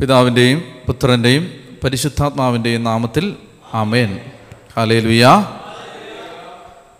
പിതാവിന്റെയും 0.00 0.62
പുത്രന്റെയും 0.86 1.50
പരിശുദ്ധാത്മാവിന്റെയും 1.84 2.84
നാമത്തിൽ 2.84 3.36
ആമേൻ. 3.74 4.20
ഹാലേലുയ 4.76 5.46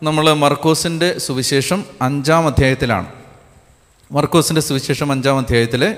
നമ്മൾ 0.02 0.32
മർക്കോസിന്റെ 0.32 1.18
സുവിശേഷം 1.18 1.84
അഞ്ചാം 2.02 2.46
അധ്യായത്തിലാണ്. 2.46 3.06
മർക്കോസിന്റെ 4.12 4.60
സുവിശേഷം 4.60 5.12
അഞ്ചാം 5.12 5.38
അധ്യായത്തിലെ 5.38 5.96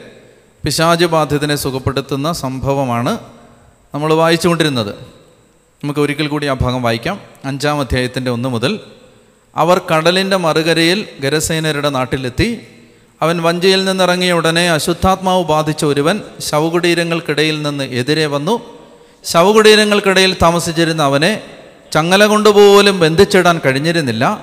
പിശാജ് 0.65 1.05
ബാധിതനെ 1.05 1.57
സുഖപ്പെടുത്തുന്ന 1.57 2.33
സംഭവമാണ് 2.33 3.19
നമ്മൾ 3.95 4.15
വായിച്ചുകൊണ്ടിരുന്നത്. 4.15 4.89
നമുക്ക് 5.85 6.01
ഒരിക്കൽ 6.01 6.27
കൂടി 6.27 6.47
ആ 6.47 6.53
ഭാഗം 6.53 6.83
വായിക്കാം. 6.83 7.21
അഞ്ചാം 7.45 7.81
അധ്യായത്തിന്റെ 7.81 8.31
ഒന്ന് 8.31 8.49
മുതൽ 8.49 8.81
അവർ 9.57 9.81
കടലിന്റെ 9.93 10.37
മറുകരയിൽ 10.37 11.07
ഗരസേനരുടെ 11.21 11.89
നാട്ടിലെത്തി 11.89 12.67
അവൻ 13.23 13.43
വഞ്ചിയിൽ 13.43 13.85
നിന്നിറങ്ങിയ 13.85 14.33
ഉടനെ 14.33 14.71
അശുദ്ധാത്മാവ് 14.71 15.45
ബാധിച്ച 15.45 15.85
ഒരുവൻ 15.85 16.21
ശവകുടീരങ്ങൾക്കിടയിൽ 16.41 17.63
നിന്ന് 17.63 17.85
എതിരെ 17.85 18.27
വന്നു. 18.27 18.61
ശവകുടീരങ്ങൾക്കിടയിൽ 19.25 20.37
താമസിച്ചിരുന്ന 20.43 21.03
അവനെ 21.03 21.41
ചങ്ങല 21.93 22.27
കൊണ്ടുപോലും 22.27 23.01
ബന്ധിച്ചിടാൻ 23.01 23.61
കഴിഞ്ഞിരുന്നില്ല. 23.67 24.41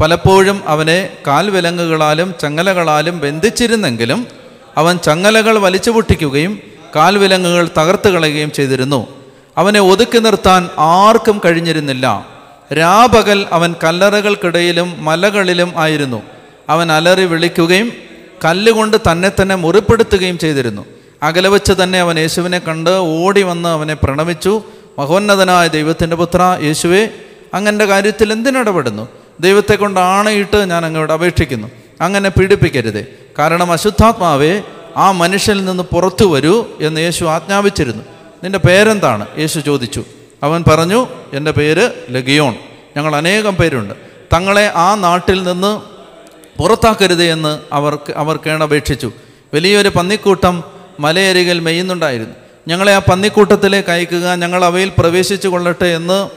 പലപ്പോഴും 0.00 0.62
അവനെ 0.66 1.08
കാൽവിലങ്ങുകളാലും 1.26 2.34
ചങ്ങലകളാലും 2.40 3.18
ബന്ധിച്ചിരുന്നെങ്കിലും 3.18 4.26
അവൻ 4.76 4.96
ചങ്ങലകൾ 4.96 5.58
വലിച്ചു 5.58 5.90
പൊട്ടിക്കുകയും 5.90 6.60
കാൽവിലങ്ങുകൾ 6.96 7.68
തകർത്ത് 7.78 8.08
കളയുകയും 8.08 8.52
ചെയ്തിരുന്നു. 8.52 9.06
അവനെ 9.56 9.80
ഒതുക്കി 9.80 10.18
നിർത്താൻ 10.18 10.68
ആർക്കും 10.78 11.40
കഴിഞ്ഞിരുന്നില്ല. 11.44 12.26
രാപകൽ 12.78 13.46
അവൻ 13.52 13.74
കല്ലറകൾക്കിടയിലും 13.84 15.04
മലകളിലും 15.04 15.72
ആയിരുന്നു. 15.76 16.22
അവൻ 16.68 16.92
അലറി 16.92 17.24
വിളിക്കുകയും 17.24 18.09
കല്ലുകൊണ്ട് 18.44 18.96
തന്നെ 19.10 19.32
തന്നെ 19.42 19.54
മുറിപ്പെടുത്തുകയും 19.54 20.38
ചെയ്തിരുന്നു. 20.38 20.84
അകലെ 21.22 21.48
വെച്ച് 21.48 21.72
തന്നെ 21.82 22.00
അവൻ 22.00 22.18
യേശുവിനെ 22.18 22.58
കണ്ട് 22.58 22.90
ഓടി 22.90 23.42
വന്ന് 23.42 23.68
അവനെ 23.68 23.94
പ്രണമിച്ചു. 23.94 24.62
മഹോന്നതനായ 24.98 25.68
ദൈവത്തിന്റെ 25.68 26.16
പുത്ര 26.16 26.58
യേശുവെ 26.62 27.08
അങ്ങന്റെ 27.54 27.84
കാര്യത്തിൽ 27.84 28.32
എന്തിനിടപെടുന്നു? 28.32 29.08
ദൈവത്തെ 29.40 29.74
കൊണ്ട് 29.74 30.00
ആണയിട്ട് 30.00 30.70
ഞാൻ 30.70 30.86
അങ്ങോട്ട് 30.86 31.12
അപേക്ഷിക്കുന്നു. 31.12 31.68
അങ്ങനെ 32.00 32.28
പീഡിപ്പിക്കരുതേ. 32.28 33.04
കാരണം 33.38 33.72
അശുദ്ധാത്മാവേ 33.72 34.62
ആ 34.96 35.10
മനുഷ്യനിൽ 35.10 35.64
നിന്ന് 35.64 35.82
പുറത്തു 35.82 36.24
വരൂ 36.24 36.66
എന്ന് 36.80 37.00
യേശു 37.00 37.24
ആജ്ഞാപിച്ചിരുന്നു. 37.24 38.04
നിന്റെ 38.44 38.58
പേരെന്താണ്? 38.58 39.26
യേശു 39.38 39.60
ചോദിച്ചു. 39.60 40.04
അവൻ 40.42 40.64
പറഞ്ഞു 40.68 41.06
എന്റെ 41.32 41.50
പേര് 41.50 41.90
ലഗിയോൺ. 42.10 42.54
ഞങ്ങൾ 42.96 43.16
അനേകം 43.16 43.56
പേരുണ്ട്. 43.56 43.94
തങ്ങളെ 44.32 44.72
ആ 44.74 44.94
നാട്ടിൽ 44.94 45.42
നിന്ന് 45.42 45.80
പുറത്താക്കരുത് 46.60 47.22
എന്ന് 47.22 47.58
അവർക്ക് 47.72 48.12
അവർ 48.16 48.38
കേണപേക്ഷിച്ചു. 48.46 49.12
വലിയൊരു 49.54 49.88
പന്നിക്കൂട്ടം 49.88 50.64
മലയരികിൽ 51.00 51.60
മെയ്യുന്നുണ്ടായിരുന്നു 51.60 52.34
ഞങ്ങളെ 52.68 52.94
ആ 52.94 52.98
പന്നിക്കൂട്ടത്തിലെ 52.98 53.84
അയക്കുക 53.88 54.34
ഞങ്ങൾ 54.34 54.64
അവയിൽ 54.64 54.92
പ്രവേശിച്ചു 54.98 55.48
കൊള്ളട്ടെ 55.48 55.86
എന്ന് 55.86 56.28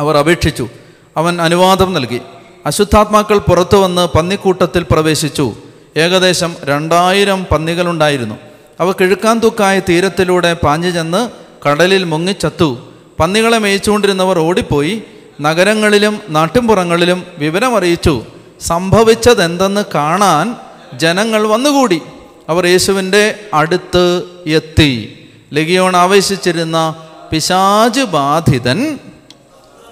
അവർ 0.00 0.16
അപേക്ഷിച്ചു. 0.16 0.68
അവൻ 1.16 1.42
അനുവാദം 1.42 1.92
നൽകി. 1.92 2.20
അശുദ്ധാത്മാക്കൾ 2.66 3.38
പുറത്തു 3.38 3.76
വന്ന് 3.76 4.18
പന്നിക്കൂട്ടത്തിൽ 4.18 4.86
പ്രവേശിച്ചു. 4.90 5.54
ഏകദേശം 5.96 6.56
രണ്ടായിരം 6.64 7.46
പന്നികളുണ്ടായിരുന്നു. 7.50 8.34
അവ 8.80 8.92
കിഴുക്കാൻ 8.92 9.38
തൂക്കായ 9.38 9.80
തീരത്തിലൂടെ 9.88 10.52
പാഞ്ഞു 10.52 10.90
ചെന്ന് 10.90 11.30
കടലിൽ 11.68 12.04
മുങ്ങിച്ചത്തു. 12.04 12.78
പന്നികളെ 13.20 13.58
മേയിച്ചുകൊണ്ടിരുന്നവർ 13.58 14.38
ഓടിപ്പോയി 14.38 15.02
നഗരങ്ങളിലും 15.40 16.20
നാട്ടിൻപുറങ്ങളിലും 16.28 17.22
വിവരമറിയിച്ചു. 17.38 18.24
സംഭവിച്ചതെന്തെന്ന് 18.60 19.84
കാണാൻ 19.94 20.56
ജനങ്ങൾ 20.98 21.46
വന്നുകൂടി. 21.46 22.02
അവർ 22.48 22.66
യേശുവിന്റെ 22.66 23.48
അടുത്ത് 23.54 24.22
എത്തി. 24.46 25.14
ലഗിയോൺ 25.52 25.96
ആവേശിച്ചിരുന്ന 25.96 27.08
പിശാജ് 27.30 28.00
ബാധിതൻ 28.00 28.98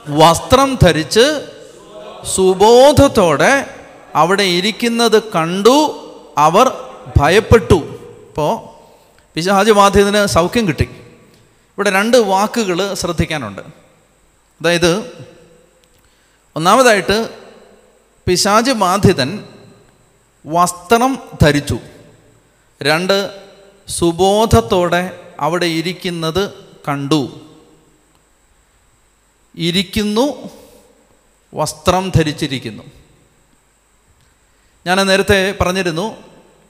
വസ്ത്രം 0.09 0.79
ധരിച്ച് 0.83 1.47
സുബോധത്തോടെ 2.35 3.75
അവിടെ 4.15 4.43
ഇരിക്കുന്നത് 4.43 5.23
കണ്ടു. 5.23 6.03
അവർ 6.39 6.73
ഭയപ്പെട്ടു. 7.17 7.75
ഇപ്പോൾ 8.21 8.77
പിശാജ് 9.35 9.71
ബാധിതന് 9.71 10.27
സൗഖ്യം 10.27 10.69
കിട്ടി. 10.69 10.85
ഇവിടെ 10.85 11.91
രണ്ട് 11.91 12.17
വാക്കുകൾ 12.17 12.95
ശ്രദ്ധിക്കാനുണ്ട്. 12.95 13.63
അതായത് 14.61 15.11
ഒന്നാമതായിട്ട് 16.57 17.46
പിശാജ് 18.27 18.71
ബാധിതൻ 18.71 19.45
വസ്ത്രം 20.47 21.19
ധരിച്ചു. 21.43 21.79
രണ്ട് 22.83 23.43
സുബോധത്തോടെ 23.89 25.35
അവിടെ 25.41 25.67
ഇരിക്കുന്നത് 25.67 26.51
കണ്ടു. 26.89 27.41
ഇരിക്കുന്നു 29.57 30.51
വസ്ത്രം 31.55 32.13
ധരിച്ചിരിക്കുന്നു. 32.17 32.83
ഞാൻ 34.87 35.07
നേരത്തെ 35.07 35.55
പറഞ്ഞിരുന്നു 35.61 36.17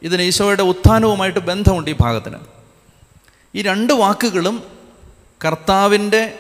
ഇതിന് 0.03 0.23
ഈശോയുടെ 0.23 0.63
ഉത്ഥാനവുമായിട്ട് 0.63 1.39
ബന്ധമുണ്ട് 1.39 1.91
ഈ 1.91 1.95
ഭാഗത്തിന്. 2.01 2.37
ഈ 3.55 3.63
രണ്ട് 3.63 3.93
വാക്കുകളും 3.93 4.63
കർത്താവിന്റെ 5.45 6.39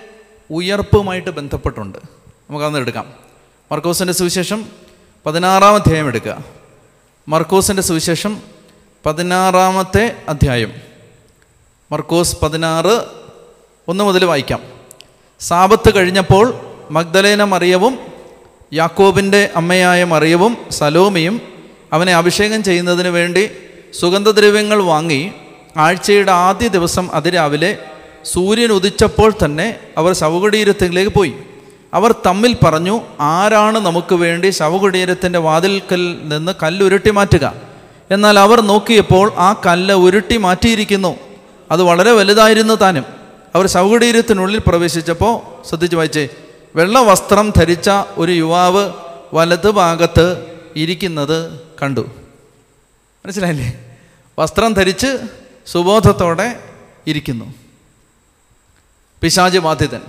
ഉയർപ്പുമായിട്ട് 0.50 1.30
ബന്ധപ്പെട്ടുണ്ട്. 1.30 1.98
നമുക്കന്ന് 2.50 2.78
എടുക്കാം. 2.78 3.14
മർക്കോസിന്റെ 3.72 4.12
സുവിശേഷം 4.12 4.85
പതിനാറാം 5.26 5.74
അധ്യായം 5.74 6.08
എടുക്കുക 6.08 6.44
മർക്കോസിന്റെ 7.28 7.82
സുവിശേഷം 7.82 8.38
പതിനാറാമത്തെ 9.06 10.16
അധ്യായം. 10.28 10.72
മർക്കോസ് 11.92 12.36
പതിനാറ് 12.42 13.04
ഒന്ന് 13.88 14.04
മുതൽ 14.04 14.24
വായിക്കാം. 14.24 14.60
സാപത്ത് 15.40 15.94
കഴിഞ്ഞപ്പോൾ 15.94 16.54
മഗ്ദലേന 16.90 17.44
മറിയവും 17.44 17.98
യാക്കോബിന്റെ 18.72 19.50
അമ്മയായ 19.56 20.04
മറിയവും 20.04 20.56
സലോമയും 20.70 21.40
അവനെ 21.92 22.14
അഭിഷേകം 22.14 22.62
ചെയ്യുന്നതിന് 22.62 23.08
വേണ്ടി 23.08 23.50
സുഗന്ധദ്രവ്യങ്ങൾ 24.00 24.82
വാങ്ങി 24.82 25.32
ആഴ്ചയുടെ 25.76 26.32
ആദ്യ 26.32 26.68
ദിവസം 26.68 27.10
അതിരാവിലെ 27.14 27.78
സൂര്യൻ 28.24 28.72
ഉദിച്ചപ്പോൾ 28.72 29.32
തന്നെ 29.44 29.80
അവർ 29.98 30.12
ശവകുടീരത്തിലേക്ക് 30.12 31.10
പോയി. 31.10 31.34
അവർ 31.94 32.14
തമ്മിൽ 32.26 32.56
പറഞ്ഞു 32.64 33.00
ആരാണ് 33.20 33.78
നമുക്ക് 33.78 34.14
വേണ്ടി 34.14 34.50
ശവകുടീരത്തിന്റെ 34.50 35.38
വാതിൽക്കൽ 35.38 36.28
നിന്ന് 36.28 36.52
കല്ലുരുട്ടി 36.62 37.10
മാറ്റുക? 37.10 37.54
എന്നാൽ 38.10 38.38
അവർ 38.38 38.60
നോക്കിയപ്പോൾ 38.60 39.32
ആ 39.36 39.62
കല്ല് 39.66 39.94
ഉരുട്ടി 39.94 40.36
മാറ്റിയിരിക്കുന്നു. 40.36 41.16
അത് 41.70 41.82
വളരെ 41.82 42.12
വലുതായിരുന്നു 42.12 42.74
താനും. 42.74 43.04
അവർ 43.54 43.66
ശവകുടീരത്തിനുള്ളിൽ 43.66 44.62
പ്രവേശിച്ചപ്പോൾ 44.66 45.66
ശ്രദ്ധിച്ച് 45.68 45.96
വായിച്ചേ 45.96 46.28
വെള്ള 46.76 46.98
വസ്ത്രം 46.98 47.52
ധരിച്ച 47.56 47.90
ഒരു 48.16 48.32
യുവാവ് 48.32 48.92
വലത് 49.34 49.70
ഭാഗത്ത് 49.70 50.46
ഇരിക്കുന്നത് 50.76 51.60
കണ്ടു. 51.82 52.00
മനസ്സിലായില്ലേ? 53.26 53.96
വസ്ത്രം 54.38 54.72
ധരിച്ച് 54.72 55.18
സുബോധത്തോടെ 55.66 56.60
ഇരിക്കുന്നു. 57.06 57.54
പിശാജ് 59.20 59.58
ബാധിതൻ 59.58 60.00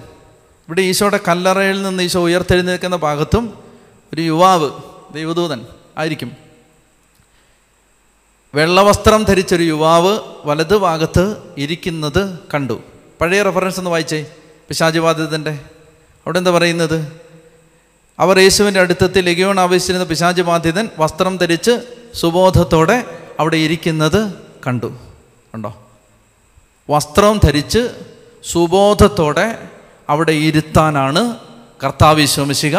ഇവിടെ 0.67 0.81
ഈശോയുടെ 0.81 1.19
കല്ലറയിൽ 1.27 1.81
നിന്ന് 1.81 2.03
ഈശോ 2.03 2.23
ഉയർത്തെഴുന്നേൽക്കുന്ന 2.23 2.95
ഭാഗത്തും 2.95 3.53
ഒരു 4.13 4.21
യുവാവ് 4.21 4.69
ദൈവദൂതൻ 5.13 5.65
ആയിരിക്കും. 5.97 6.31
വെള്ളവസ്ത്രം 8.55 9.23
ധരിച്ചൊരു 9.23 9.63
യുവാവ് 9.63 10.19
വലത് 10.45 10.77
ഭാഗത്ത് 10.77 11.37
ഇരിക്കുന്നത് 11.57 12.39
കണ്ടു. 12.53 12.81
പഴയ 13.21 13.41
റെഫറൻസ് 13.41 13.77
ഒന്ന് 13.77 13.89
വായിച്ചേ 13.89 14.25
പിശാചിബാധിതന്റെ 14.69 15.51
അവിടെ 16.25 16.37
എന്താ 16.37 16.51
പറയുന്നത്? 16.51 17.21
അവർ 18.19 18.39
യേശുവിന്റെ 18.39 18.79
അടുത്തെത്തി 18.79 19.19
ലഗിയോൺ 19.19 19.59
ആവശ്യിച്ചിരുന്ന 19.59 20.05
പിശാചി 20.05 20.41
ബാധിതൻ 20.41 20.89
വസ്ത്രം 20.99 21.37
ധരിച്ച് 21.37 21.79
സുബോധത്തോടെ 22.13 23.05
അവിടെ 23.39 23.57
ഇരിക്കുന്നത് 23.57 24.33
കണ്ടു. 24.67 24.97
കണ്ടോ 25.55 25.87
വസ്ത്രം 26.89 27.39
ധരിച്ച് 27.43 27.89
സുബോധത്തോടെ 28.43 29.69
അവിടെ 30.09 30.31
ഇരുത്താനാണ് 30.31 31.37
കർത്താവ് 31.83 32.15
വിശ്വമിശിക 32.15 32.77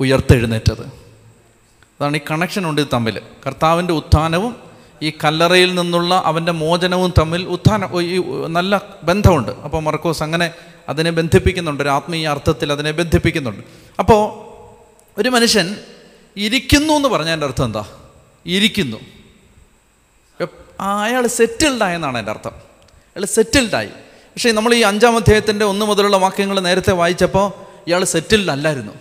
ഉയർത്തെഴുന്നേറ്റത്. 0.00 0.82
അതാണ് 0.82 2.16
ഈ 2.16 2.20
കണക്ഷൻ 2.30 2.66
ഉണ്ട് 2.66 2.86
തമ്മിൽ. 2.92 3.20
കർത്താവിന്റെ 3.46 3.94
ഉത്ഥാനവും 3.94 4.56
ഈ 5.02 5.12
കല്ലറയിൽ 5.24 5.74
നിന്നുള്ള 5.74 6.22
അവന്റെ 6.26 6.52
മോചനവും 6.52 7.12
തമ്മിൽ 7.18 7.42
ഉത്ഥാന 7.44 8.00
ഈ 8.00 8.22
നല്ല 8.46 8.82
ബന്ധമുണ്ട്. 9.02 9.50
അപ്പോൾ 9.50 9.82
മർക്കോസ് 9.82 10.22
അങ്ങനെ 10.22 10.50
അതിനെ 10.88 11.10
ബന്ധിപ്പിക്കുന്നുണ്ട്. 11.10 11.82
ഒരു 11.82 11.90
ആത്മീയ 11.90 12.28
അർത്ഥത്തിൽ 12.28 12.72
അതിനെ 12.72 12.90
ബന്ധിപ്പിക്കുന്നുണ്ട്. 12.90 13.62
അപ്പോൾ 13.98 14.50
ഒരു 15.20 15.28
മനുഷ്യൻ 15.28 15.76
ഇരിക്കുന്നു 16.36 16.94
എന്ന് 16.94 17.08
പറഞ്ഞതിന്റെ 17.08 17.46
അർത്ഥം 17.46 17.64
എന്താ? 17.64 17.84
ഇരിക്കുന്നു. 18.46 18.96
അയാൾ 20.80 21.26
സെറ്റിൽഡ് 21.26 21.82
ആയെന്നാണ് 21.82 22.18
എന്റെ 22.18 22.32
അർത്ഥം. 22.32 22.50
അയാൾ 22.50 23.24
സെറ്റിൽഡ് 23.24 23.74
ആയി. 23.76 23.88
പക്ഷേ 24.30 24.52
നമ്മൾ 24.52 24.74
ഈ 24.74 24.80
അഞ്ചാം 24.80 25.16
അധ്യായത്തിന്റെ 25.16 25.64
ഒന്ന് 25.64 25.86
മുതലുള്ള 25.86 26.16
വാക്യങ്ങൾ 26.16 26.60
നേരത്തെ 26.60 26.92
വായിച്ചപ്പോൾ 26.92 27.52
ഇയാൾ 27.86 28.04
സെറ്റിൽഡ് 28.04 28.50
അല്ലായിരുന്നു 28.50 28.92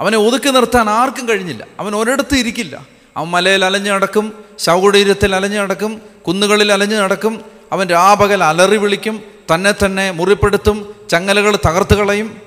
അവനെ 0.00 0.18
ഒതുക്കി 0.18 0.48
നിർത്താൻ 0.48 0.90
ആർക്കും 0.90 1.28
കഴിഞ്ഞില്ല. 1.28 1.66
അവൻ 1.80 1.96
ഒരിടത്ത് 1.96 2.34
ഇരിക്കില്ല. 2.34 2.86
അവൻ 3.16 3.28
മലയിൽ 3.28 3.64
അലഞ്ഞു 3.64 3.90
നടക്കും 3.90 4.44
ശവകുടീരത്തിൽ 4.58 5.34
അലഞ്ഞു 5.34 5.58
നടക്കും 5.58 6.02
കുന്നുകളിൽ 6.28 6.72
അലഞ്ഞു 6.72 6.96
നടക്കും. 6.96 7.44
അവൻ 7.72 7.88
രാപകൽ 7.88 8.44
അലറി 8.44 8.76
വിളിക്കും 8.76 9.22
തന്നെ 9.54 9.74
തന്നെ 9.84 10.10
മുറിപ്പെടുത്തും 10.10 10.94
ചങ്ങലകൾ 11.10 11.58
തകർത്ത് 11.66 11.94
കളയും. 11.94 12.40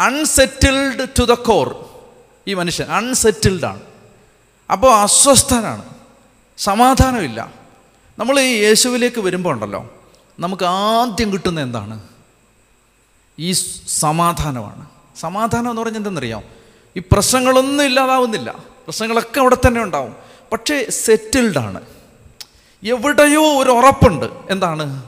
അൺസെറ്റിൽഡ് 0.00 1.08
ടു 1.18 1.24
ദ 1.24 1.32
കോർ 1.32 1.84
ഈ 2.48 2.54
മനുഷ്യൻ 2.54 2.86
അൺസെറ്റിൽഡ് 2.90 3.64
ആണ്. 3.64 3.80
അപ്പോൾ 4.72 4.94
അസ്വസ്ഥനാണ്. 4.94 5.84
സമാധാനമില്ല. 6.58 7.52
നമ്മൾ 8.18 8.40
ഈ 8.40 8.64
യേശുവിലേക്ക് 8.64 9.20
വരുമ്പോൾ 9.20 9.50
ഉണ്ടല്ലോ 9.50 10.03
നമുക്ക് 10.38 10.64
ആദ്യം 10.64 11.32
കിട്ടുന്ന 11.32 11.60
എന്താണ്? 11.60 12.00
ഈ 13.38 13.52
സമാധാനമാണ്. 13.88 14.86
സമാധാനം 15.16 15.70
എന്ന് 15.70 15.82
പറഞ്ഞാൽ 15.82 15.96
എന്തെന്നറിയാം? 15.96 16.42
ഈ 16.96 17.02
പ്രശ്നങ്ങളൊന്നും 17.12 17.84
ഇല്ലാതാവുന്നില്ല. 17.84 18.50
പ്രശ്നങ്ങളൊക്കെ 18.84 19.40
അവിടെ 19.40 19.56
തന്നെ 19.66 19.82
ഉണ്ടാവും. 19.82 20.16
പക്ഷേ 20.52 20.86
സെറ്റിൽഡ് 20.90 21.58
ആണ്. 21.58 21.80
എവിടെയോ 22.84 23.62
ഒരു 23.62 23.70
ഉറപ്പുണ്ട്. 23.70 24.26
എന്താണ്? 24.50 25.02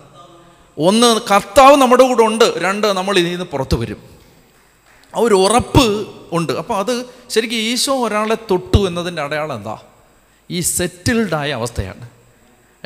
ഒന്ന് 0.78 1.20
കർത്താവ് 1.30 1.76
നമ്മുടെ 1.76 2.08
കൂടെ 2.08 2.22
ഉണ്ട്. 2.22 2.54
രണ്ട് 2.56 2.86
നമ്മൾ 2.86 3.18
ഇതിൽ 3.18 3.30
നിന്ന് 3.30 3.44
പുറത്തു 3.44 3.76
വരും. 3.76 4.02
ആ 5.16 5.18
ഒരു 5.18 5.34
ഉറപ്പ് 5.34 6.08
ഉണ്ട്. 6.32 6.52
അപ്പോൾ 6.52 6.78
അത് 6.78 7.06
ശരിക്കും 7.28 7.56
ഈശോ 7.56 8.06
ഒരാളെ 8.06 8.34
തൊട്ടു 8.34 8.88
എന്നതിന്റെ 8.88 9.22
അടയാളം 9.22 9.56
എന്താ? 9.56 9.78
ഈ 10.50 10.60
സെറ്റിൽഡായ 10.60 11.52
അവസ്ഥയാണ്. 11.52 12.15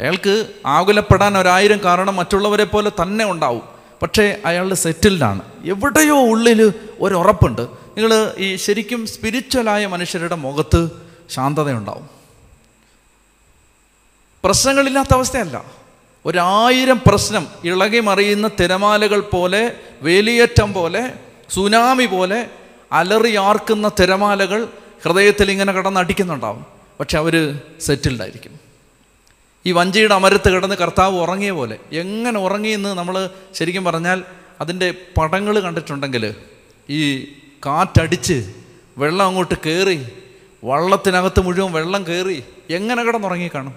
അയാൾക്ക് 0.00 0.46
ആകുലപ്പെടാൻ 0.66 1.38
ഒരായിരം 1.38 1.78
കാരണം 1.78 2.16
മറ്റുള്ളവരെ 2.16 2.64
പോലെ 2.64 2.90
തന്നെ 3.02 3.24
ഉണ്ടാവും. 3.24 3.62
പക്ഷേ 4.02 4.40
അയാൾ 4.44 4.74
സെറ്റിൽഡാണ്. 4.74 5.42
എവിടെയോ 5.64 6.20
ഉള്ളിൽ 6.20 6.72
ഒരു 7.00 7.14
ഉറപ്പുണ്ട് 7.14 7.62
നിങ്ങൾ 7.62 8.34
ഈ 8.38 8.56
ശരിക്കും 8.56 9.06
സ്പിരിച്വലായ 9.06 9.86
മനുഷ്യരുടെ 9.86 10.34
മുഖത്ത് 10.34 10.90
ശാന്തതയുണ്ടാവും. 11.30 12.08
പ്രശ്നങ്ങളില്ലാത്ത 14.44 15.14
അവസ്ഥയല്ല. 15.14 15.64
ഒരായിരം 16.26 17.00
പ്രശ്നം 17.06 17.48
ഇളകി 17.64 18.00
മറിയുന്ന 18.00 18.50
തിരമാലകൾ 18.60 19.20
പോലെ 19.20 19.76
വേലിയേറ്റം 20.02 20.72
പോലെ 20.72 21.12
സുനാമി 21.50 22.06
പോലെ 22.06 22.46
അലറിയാർക്കുന്ന 22.92 23.88
തിരമാലകൾ 23.88 24.68
ഹൃദയത്തിൽ 25.04 25.50
ഇങ്ങനെ 25.50 25.72
കടന്നടിക്കുന്നുണ്ടാവും. 25.72 26.66
പക്ഷെ 27.00 27.18
അവർ 27.18 27.60
സെറ്റിൽഡായിരിക്കും. 27.80 28.59
ഈ 29.66 29.72
വഞ്ചിയുടെ 29.72 30.14
അമരത്ത് 30.14 30.50
കിടന്ന് 30.50 30.74
കർത്താവ് 30.74 31.16
ഉറങ്ങിയ 31.16 31.50
പോലെ. 31.50 31.78
എങ്ങനെ 31.92 32.40
ഉറങ്ങിയെന്ന് 32.40 32.98
നമ്മൾ 32.98 33.30
ശരിക്കും 33.52 33.84
പറഞ്ഞാൽ 33.84 34.22
അതിന്റെ 34.60 34.94
പടങ്ങൾ 35.18 35.60
കണ്ടിട്ടുണ്ടെങ്കിൽ 35.60 36.34
ഈ 36.88 37.24
കാറ്റടിച്ച് 37.66 38.54
വെള്ളം 38.98 39.26
അങ്ങോട്ട് 39.26 39.54
കയറി 39.66 40.06
വള്ളത്തിനകത്ത് 40.64 41.40
മുഴുവൻ 41.40 41.72
വെള്ളം 41.72 42.06
കയറി 42.06 42.44
എങ്ങനെ 42.70 43.02
കിടന്നുറങ്ങി 43.02 43.50
കാണും? 43.54 43.74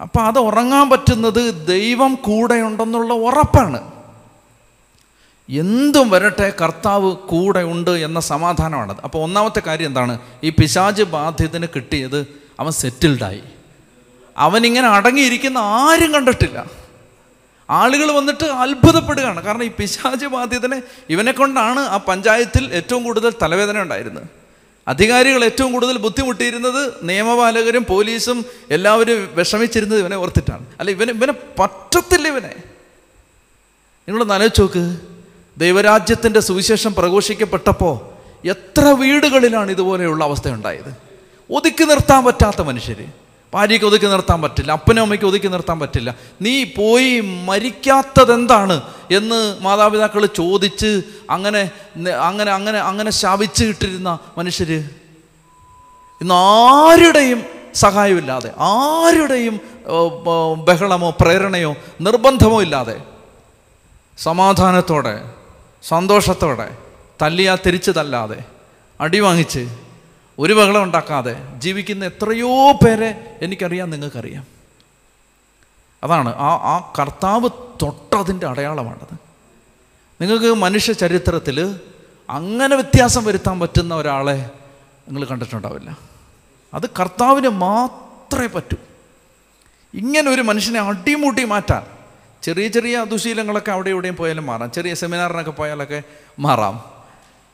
അപ്പം 0.00 0.26
അത് 0.26 0.38
ഉറങ്ങാൻ 0.38 0.90
പറ്റുന്നത് 0.90 1.66
ദൈവം 1.66 2.14
കൂടെയുണ്ടെന്നുള്ള 2.14 3.14
ഉറപ്പാണ്. 3.14 3.92
എന്തും 5.48 6.10
വരട്ടെ 6.10 6.52
കർത്താവ് 6.60 7.16
കൂടെ 7.16 7.60
ഉണ്ട് 7.60 7.90
എന്ന 7.90 8.20
സമാധാനമാണത്. 8.20 8.96
അപ്പോൾ 9.04 9.22
ഒന്നാമത്തെ 9.22 9.60
കാര്യം 9.60 9.86
എന്താണ്? 9.86 10.18
ഈ 10.44 10.50
പിശാജ് 10.50 11.02
ബാധ്യതന് 11.02 11.66
കിട്ടിയത് 11.74 12.41
അവൻ 12.60 12.72
സെറ്റിൽഡായി. 12.72 13.42
അവനിങ്ങനെ 14.36 14.88
അടങ്ങിയിരിക്കുന്ന 14.88 15.58
ആരും 15.58 16.14
കണ്ടിട്ടില്ല. 16.14 16.70
ആളുകൾ 17.70 18.12
വന്നിട്ട് 18.12 18.44
അത്ഭുതപ്പെടുകയാണ്. 18.44 19.42
കാരണം 19.42 19.64
ഈ 19.64 19.68
പിശാചി 19.68 20.26
ബാധ്യതനെ 20.26 20.82
ഇവനെ 21.10 21.32
കൊണ്ടാണ് 21.32 21.80
ആ 21.80 21.96
പഞ്ചായത്തിൽ 21.96 22.72
ഏറ്റവും 22.72 23.04
കൂടുതൽ 23.04 23.32
തലവേദന 23.42 23.82
ഉണ്ടായിരുന്നത്. 23.82 24.24
അധികാരികൾ 24.88 25.44
ഏറ്റവും 25.44 25.72
കൂടുതൽ 25.72 25.98
ബുദ്ധിമുട്ടിയിരുന്നത് 25.98 26.92
നിയമപാലകരും 27.02 27.86
പോലീസും 27.88 28.44
എല്ലാവരും 28.70 29.28
വിഷമിച്ചിരുന്നത് 29.32 29.98
ഇവനെ 29.98 30.16
ഓർത്തിട്ടാണ്. 30.16 30.66
അല്ല 30.80 30.90
ഇവന് 30.90 31.10
ഇവനെ 31.10 31.32
പറ്റത്തില്ല 31.58 32.28
ഇവനെ. 32.28 32.54
നിങ്ങളൊന്ന് 34.08 34.34
ആലോചിച്ച് 34.34 34.60
നോക്ക്. 34.60 35.00
ദൈവരാജ്യത്തിന്റെ 35.56 36.40
സുവിശേഷം 36.40 36.94
പ്രഘോഷിക്കപ്പെട്ടപ്പോൾ 36.94 38.12
എത്ര 38.48 38.84
വീടുകളിലാണ് 38.84 39.70
ഇതുപോലെയുള്ള 39.70 40.24
അവസ്ഥ 40.24 40.48
ഉണ്ടായത്? 40.48 41.11
ഒതുക്കി 41.52 41.84
നിർത്താൻ 41.84 42.24
പറ്റാത്ത 42.24 42.60
മനുഷ്യർ 42.62 43.00
ഭാര്യയ്ക്ക് 43.52 43.86
ഒതുക്കി 43.86 44.06
നിർത്താൻ 44.06 44.42
പറ്റില്ല 44.42 44.72
അപ്പനും 44.72 45.02
അമ്മയ്ക്ക് 45.02 45.24
ഒതുക്കി 45.24 45.48
നിർത്താൻ 45.48 45.80
പറ്റില്ല. 45.80 46.10
നീ 46.42 46.64
പോയി 46.64 47.20
മരിക്കാത്തതെന്താണ് 47.20 48.76
എന്ന് 49.10 49.40
മാതാപിതാക്കൾ 49.60 50.26
ചോദിച്ച് 50.26 50.90
അങ്ങനെ 51.30 51.62
അങ്ങനെ 52.20 52.50
അങ്ങനെ 52.50 52.78
അങ്ങനെ 52.80 53.10
ശാപിച്ച് 53.12 53.64
ഇട്ടിരുന്ന 53.64 54.18
മനുഷ്യർ 54.38 54.70
ഇന്ന് 56.20 56.34
ആരുടെയും 56.34 57.40
സഹായമില്ലാതെ 57.74 58.50
ആരുടെയും 58.70 59.54
ബഹളമോ 60.64 61.10
പ്രേരണയോ 61.20 61.70
നിർബന്ധമോ 62.00 62.62
ഇല്ലാതെ 62.62 62.96
സമാധാനത്തോടെ 64.18 65.14
സന്തോഷത്തോടെ 65.84 66.68
തല്ലിയാ 67.22 67.54
തിരിച്ചു 67.66 67.90
തല്ലാതെ 67.90 68.38
അടി 69.00 69.20
വാങ്ങിച്ച് 69.20 69.62
ഒരു 70.38 70.52
ബഹളം 70.52 70.82
ഉണ്ടാക്കാതെ 70.82 71.54
ജീവിക്കുന്ന 71.58 72.04
എത്രയോ 72.04 72.72
പേരെ 72.72 73.38
എനിക്കറിയാം 73.42 73.90
നിങ്ങൾക്കറിയാം. 73.90 74.46
അതാണ് 76.04 76.28
ആ 76.28 76.54
ആ 76.54 76.92
കർത്താവ് 76.98 77.50
തൊട്ടതിന്റെ 77.82 78.46
അടയാളമാണത്. 78.46 79.14
നിങ്ങൾക്ക് 80.20 80.54
മനുഷ്യ 80.54 80.92
ചരിത്രത്തിൽ 80.92 81.80
അങ്ങനെ 82.30 82.74
വ്യത്യാസം 82.74 83.24
വരുത്താൻ 83.24 83.60
പറ്റുന്ന 83.60 83.94
ഒരാളെ 83.94 84.50
നിങ്ങൾ 85.08 85.24
കണ്ടിട്ടുണ്ടാവില്ല. 85.24 85.98
അത് 86.74 86.90
കർത്താവിന് 87.00 87.48
മാത്രമേ 87.48 88.46
പറ്റൂ. 88.46 88.76
ഇങ്ങനെ 89.94 90.30
ഒരു 90.30 90.42
മനുഷ്യനെ 90.42 90.80
അടിമുട്ടി 90.80 91.44
മാറ്റാൻ 91.44 91.86
ചെറിയ 92.42 92.68
ചെറിയ 92.68 93.04
ദുശീലങ്ങളൊക്കെ 93.04 93.72
അവിടെ 93.72 93.90
ഇവിടെയും 93.90 94.16
പോയാലും 94.16 94.46
മാറാം. 94.46 94.70
ചെറിയ 94.70 94.94
സെമിനാറിനൊക്കെ 94.94 95.50
പോയാലൊക്കെ 95.50 96.02
മാറാം. 96.38 96.84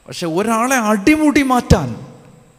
പക്ഷെ 0.08 0.26
ഒരാളെ 0.26 0.76
അടിമുടി 0.76 1.42
മാറ്റാൻ 1.42 2.17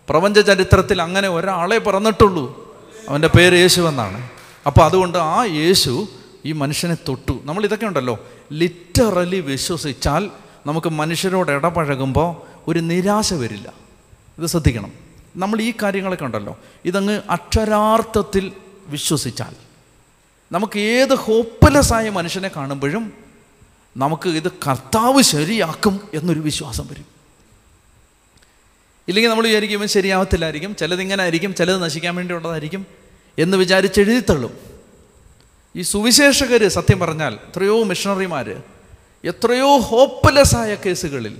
പ്രപഞ്ച 0.10 0.40
ചരിത്രത്തിൽ 0.40 1.02
അങ്ങനെ 1.02 1.30
ഒരാളെ 1.30 1.78
പറന്നിട്ടുള്ളൂ. 1.78 2.76
അവന്റെ 3.10 3.28
പേര് 3.28 3.54
യേശു 3.54 3.82
എന്നാണ്. 3.82 4.30
അപ്പോൾ 4.66 4.86
അതുകൊണ്ട് 4.86 5.18
ആ 5.18 5.44
യേശു 5.44 6.08
ഈ 6.46 6.52
മനുഷ്യനെ 6.52 6.98
തൊട്ടു. 7.08 7.40
നമ്മൾ 7.44 7.64
ഇതൊക്കെ 7.64 7.86
ഉണ്ടല്ലോ. 7.86 8.28
ലിറ്ററലി 8.52 9.40
വിശ്വസിച്ചാൽ 9.40 10.30
നമുക്ക് 10.66 10.90
മനുഷ്യരോട് 10.90 11.52
ഇടപഴകുമ്പോൾ 11.52 12.36
ഒരു 12.68 12.80
നിരാശ 12.80 13.34
വരില്ല. 13.34 13.74
ഇത് 14.40 14.46
ശ്രദ്ധിക്കണം. 14.46 14.92
നമ്മൾ 15.36 15.62
ഈ 15.62 15.74
കാര്യങ്ങളൊക്കെ 15.84 16.26
ഉണ്ടല്ലോ. 16.26 16.58
ഇതങ്ങ് 16.86 17.22
അക്ഷരാർത്ഥത്തിൽ 17.30 18.52
വിശ്വസിച്ചാൽ. 18.88 19.56
നമുക്ക് 20.52 20.80
ഏത് 20.80 21.16
ഹോപ്പ്ലെസ്സായ 21.16 22.10
മനുഷ്യനെ 22.10 22.52
കാണുമ്പോഴും 22.56 23.14
നമുക്ക് 23.98 24.30
ഇത് 24.30 24.52
കർത്താവ് 24.52 25.22
ശരിയാക്കും 25.22 26.00
എന്നൊരു 26.14 26.40
വിശ്വാസം 26.40 26.88
വരും. 26.88 27.19
ഇല്ലെങ്കിൽ 29.10 29.30
നമ്മൾ 29.30 29.48
വിചാരിക്കും 29.48 29.78
ഇവൻ 29.78 29.88
ശരിയാവത്തില്ലായിരിക്കും. 29.88 30.76
ചിലതിങ്ങനെ 30.76 31.22
ആയിരിക്കും 31.22 31.56
ചിലത് 31.56 31.84
നശിക്കാൻ 31.84 32.16
വേണ്ടി 32.16 32.36
ഉള്ളതായിരിക്കും 32.36 32.86
എന്ന് 33.38 33.58
വിചാരിച്ച് 33.58 34.02
എഴുതിത്തള്ളും 34.02 34.58
ഈ 35.76 35.82
സുവിശേഷകർ 35.82 36.68
സത്യം 36.68 37.00
പറഞ്ഞാൽ 37.00 37.34
എത്രയോ 37.34 37.84
മിഷണറിമാർ 37.84 38.50
എത്രയോ 39.24 39.78
ഹോപ്പ്ലെസ് 39.78 40.56
ആയ 40.56 40.76
കേസുകളിൽ 40.76 41.38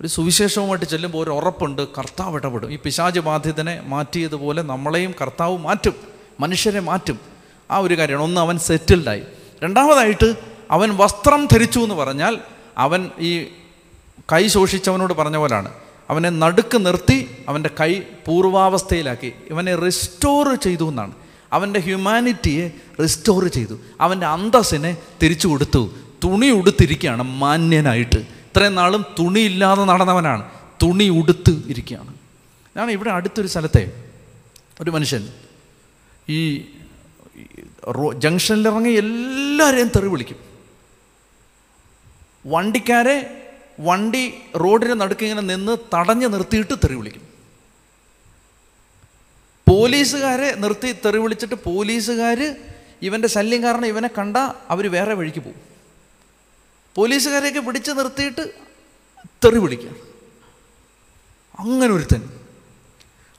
ഒരു 0.00 0.08
സുവിശേഷവുമായിട്ട് 0.08 0.84
ചെല്ലുമ്പോൾ 0.84 1.24
ഒരു 1.24 1.30
ഉറപ്പുണ്ട് 1.30 1.88
കർത്താവ് 1.98 2.34
ഇടപെടും. 2.34 2.72
ഈ 2.72 2.76
പിശാജ് 2.76 3.20
ബാധ്യതനെ 3.20 3.82
മാറ്റിയതുപോലെ 3.86 4.62
നമ്മളെയും 4.62 5.14
കർത്താവ് 5.20 5.58
മാറ്റും 5.58 5.94
മനുഷ്യരെ 6.40 6.80
മാറ്റും. 6.80 7.18
ആ 7.70 7.78
ഒരു 7.78 7.98
കാര്യമാണ്. 7.98 8.24
ഒന്ന് 8.24 8.40
അവൻ 8.40 8.58
സെറ്റിൽഡായി. 8.58 9.22
രണ്ടാമതായിട്ട് 9.64 10.34
അവൻ 10.70 10.96
വസ്ത്രം 10.96 11.48
ധരിച്ചു 11.52 11.78
എന്ന് 11.78 11.94
പറഞ്ഞാൽ 11.94 12.38
അവൻ 12.78 13.10
ഈ 13.18 13.44
കൈ 14.32 14.48
ശോഷിച്ചവനോട് 14.48 15.12
പറഞ്ഞ 15.12 15.36
പോലാണ്. 15.36 15.72
അവനെ 16.10 16.30
നടുക്ക് 16.30 16.86
നിർത്തി 16.86 17.44
അവന്റെ 17.48 17.70
കൈ 17.80 18.00
പൂർവാവസ്ഥയിലാക്കി. 18.26 19.32
ഇവനെ 19.50 19.74
റിസ്റ്റോർ 19.74 20.54
ചെയ്തു 20.54 20.88
എന്നാണ്. 20.88 21.12
അവന്റെ 21.52 21.80
ഹ്യൂമാനിറ്റിയെ 21.80 22.70
റിസ്റ്റോർ 23.02 23.48
ചെയ്തു. 23.48 23.78
അവന്റെ 24.00 24.26
അന്തസ്സിനെ 24.26 24.96
തിരിച്ചു 25.22 25.48
കൊടുത്തു. 25.48 25.90
തുണി 26.24 26.46
ഉടുത്തിരിക്കുകയാണ് 26.46 27.22
മാന്യനായിട്ട്. 27.22 28.16
ഇത്രയും 28.16 28.74
നാളും 28.74 29.04
തുണിയില്ലാതെ 29.18 29.84
നടന്നവനാണ്. 29.84 30.50
തുണി 30.82 31.08
ഉടുത്ത് 31.08 31.62
ഇരിക്കുകയാണ്. 31.68 32.14
ഞാൻ 32.76 32.90
ഇവിടെ 32.90 33.10
അടുത്തൊരു 33.10 33.46
സ്ഥലത്തെ 33.46 34.04
ഒരു 34.80 34.90
മനുഷ്യൻ 34.90 35.28
ഈ 36.28 36.64
റോ 37.88 38.12
ജംഗ്ഷനിലിറങ്ങി 38.12 38.90
എല്ലാവരെയും 38.90 39.88
തെറി 39.88 40.08
വിളിക്കും. 40.08 40.36
വണ്ടിക്കാരെ 42.46 43.36
വണ്ടി 43.86 44.22
റോഡിന് 44.62 45.00
നടുക്ക് 45.00 45.24
ഇങ്ങനെ 45.26 45.42
നിന്ന് 45.54 45.76
തടഞ്ഞു 45.94 46.28
നിർത്തിയിട്ട് 46.28 46.74
തെറി 46.74 46.94
വിളിക്കും. 46.94 47.24
പോലീസുകാരെ 49.68 50.54
നിർത്തി 50.54 50.92
തെറി 51.04 51.18
വിളിച്ചിട്ട് 51.18 51.54
പോലീസുകാർ 51.54 52.56
ഇവന്റെ 53.02 53.28
ശല്യം 53.28 53.62
കാരണം 53.62 53.86
ഇവനെ 53.86 54.08
കണ്ട 54.18 54.36
അവർ 54.68 54.90
വേറെ 54.90 55.14
വഴിക്ക് 55.14 55.38
പോകും. 55.38 55.60
പോലീസുകാരെയൊക്കെ 56.94 57.60
പിടിച്ച് 57.60 57.90
നിർത്തിയിട്ട് 57.90 58.44
തെറി 59.44 59.58
വിളിക്കുക 59.58 59.92
അങ്ങനെ 61.58 61.92
ഒരുത്തൻ 61.94 62.22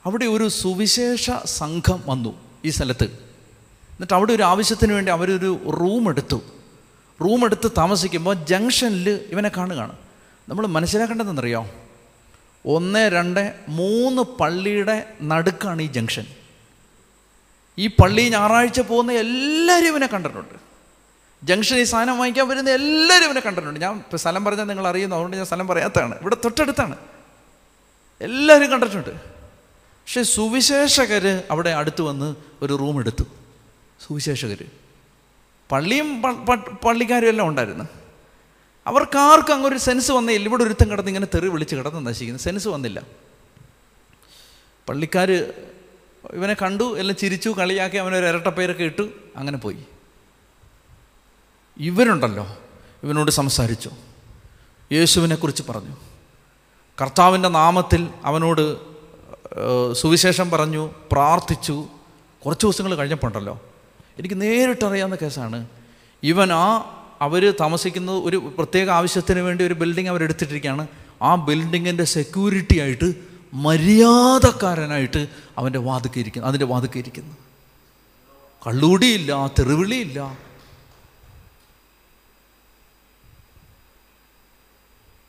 അവിടെ 0.06 0.26
ഒരു 0.26 0.48
സുവിശേഷ 0.48 1.32
സംഘം 1.46 2.04
വന്നു 2.08 2.32
ഈ 2.66 2.70
സ്ഥലത്ത്. 2.70 3.08
എന്നിട്ട് 3.94 4.14
അവിടെ 4.14 4.34
ഒരു 4.34 4.44
ആവശ്യത്തിന് 4.44 4.94
വേണ്ടി 4.94 5.12
അവരൊരു 5.12 5.52
റൂം 5.80 6.10
എടുത്തു. 6.10 6.40
റൂം 7.20 7.46
എടുത്ത് 7.46 7.72
താമസിക്കുമ്പോൾ 7.78 8.36
ജംഗ്ഷനിൽ 8.46 9.08
ഇവനെ 9.30 9.52
കാണുകയാണ്. 9.58 9.96
നമ്മൾ 10.52 10.68
മനസ്സിലാക്കേണ്ടതെന്നറിയോ 10.68 11.70
ഒന്ന് 12.66 13.10
രണ്ട് 13.10 13.60
മൂന്ന് 13.70 14.22
പള്ളിയുടെ 14.22 15.14
നടുക്കാണ് 15.22 15.82
ഈ 15.82 15.88
ജംഗ്ഷൻ. 15.88 16.26
ഈ 17.78 17.88
പള്ളി 17.88 18.30
ഞായറാഴ്ച 18.30 18.80
പോകുന്ന 18.80 19.12
എല്ലാവരും 19.12 19.88
ഇവനെ 19.88 20.08
കണ്ടിട്ടുണ്ട്. 20.08 20.56
ജംഗ്ഷനിൽ 21.44 21.84
സാധനം 21.84 22.18
വാങ്ങിക്കാൻ 22.18 22.48
വരുന്ന 22.48 22.70
എല്ലാവരും 22.70 23.26
ഇവനെ 23.26 23.42
കണ്ടിട്ടുണ്ട്. 23.46 23.80
ഞാൻ 23.80 23.98
ഇപ്പോൾ 23.98 24.18
സ്ഥലം 24.18 24.46
പറഞ്ഞാൽ 24.46 24.66
നിങ്ങൾ 24.66 24.88
അറിയുന്നു. 24.88 25.16
അതുകൊണ്ട് 25.16 25.38
ഞാൻ 25.38 25.46
സ്ഥലം 25.46 25.68
പറയാത്തതാണ്. 25.68 26.20
ഇവിടെ 26.22 26.38
തൊട്ടടുത്താണ്. 26.44 26.98
എല്ലാവരും 28.22 28.72
കണ്ടിട്ടുണ്ട്. 28.72 29.10
പക്ഷെ 29.10 30.24
സുവിശേഷകർ 30.24 31.44
അവിടെ 31.52 31.70
അടുത്ത് 31.70 32.02
വന്ന് 32.02 32.36
ഒരു 32.62 32.74
റൂം 32.74 33.00
എടുത്തു. 33.00 33.24
സുവിശേഷകർ 34.08 34.64
പള്ളിയും 35.72 36.22
പള്ളിക്കാരും 36.86 37.30
എല്ലാം 37.30 37.48
ഉണ്ടായിരുന്നു. 37.48 38.01
അവർക്കാർക്കും 38.88 39.54
അങ്ങൊരു 39.54 39.78
സെൻസ് 39.78 40.12
വന്നില്ല 40.12 40.48
ഇവിടെ 40.48 40.64
ഒരുത്തം 40.64 40.92
കിടന്ന് 40.92 41.10
ഇങ്ങനെ 41.10 41.28
തെറി 41.34 41.48
വിളിച്ച് 41.48 41.76
കിടന്ന് 41.76 42.08
നശിക്കുന്നു. 42.08 42.42
സെൻസ് 42.42 42.68
വന്നില്ല. 42.68 43.02
പള്ളിക്കാർ 44.90 45.32
ഇവനെ 46.32 46.54
കണ്ടു 46.54 47.00
എല്ലാം 47.00 47.18
ചിരിച്ചു 47.18 47.50
കളിയാക്കി 47.50 47.98
അവനൊരു 47.98 48.26
ഇരട്ടപ്പേരൊക്കെ 48.26 48.84
ഇട്ടു 48.84 49.10
അങ്ങനെ 49.36 49.58
പോയി. 49.58 49.78
ഇവരുണ്ടല്ലോ 51.78 52.58
ഇവനോട് 53.04 53.32
സംസാരിച്ചു. 53.32 53.92
യേശുവിനെക്കുറിച്ച് 54.92 55.64
പറഞ്ഞു. 55.70 55.96
കർത്താവിന്റെ 57.02 57.50
നാമത്തിൽ 57.50 58.10
അവനോട് 58.26 58.92
സുവിശേഷം 59.94 60.50
പറഞ്ഞു 60.50 60.90
പ്രാർത്ഥിച്ചു. 61.12 61.86
കുറച്ച് 62.46 62.66
ദിവസങ്ങൾ 62.66 62.96
കഴിഞ്ഞപ്പോണ്ടല്ലോ. 62.96 63.62
എനിക്ക് 64.20 64.42
നേരിട്ടറിയാവുന്ന 64.42 65.18
കേസാണ്. 65.22 65.68
ഇവൻ 66.24 66.54
ആ 66.54 66.98
അവർ 67.22 67.54
താമസിക്കുന്നത് 67.60 68.24
ഒരു 68.24 68.38
പ്രത്യേക 68.58 68.90
ആവശ്യത്തിന് 68.90 69.40
വേണ്ടി 69.40 69.64
ഒരു 69.64 69.74
ബിൽഡിംഗ് 69.74 70.10
അവരെടുത്തിട്ടിരിക്കുകയാണ് 70.10 70.88
ആ 71.22 71.36
ബിൽഡിങ്ങിന്റെ 71.36 72.04
സെക്യൂരിറ്റി 72.04 72.80
ആയിട്ട് 72.80 73.14
മര്യാദക്കാരനായിട്ട് 73.54 75.28
അവന്റെ 75.58 75.80
വാതുക്കിയിരിക്കുന്നു 75.80 76.48
അതിന്റെ 76.48 76.66
വാതുക്കിയിരിക്കുന്നു. 76.66 77.36
കള്ളൂടിയില്ല 78.68 79.48
തെറിവിളിയില്ല. 79.48 80.40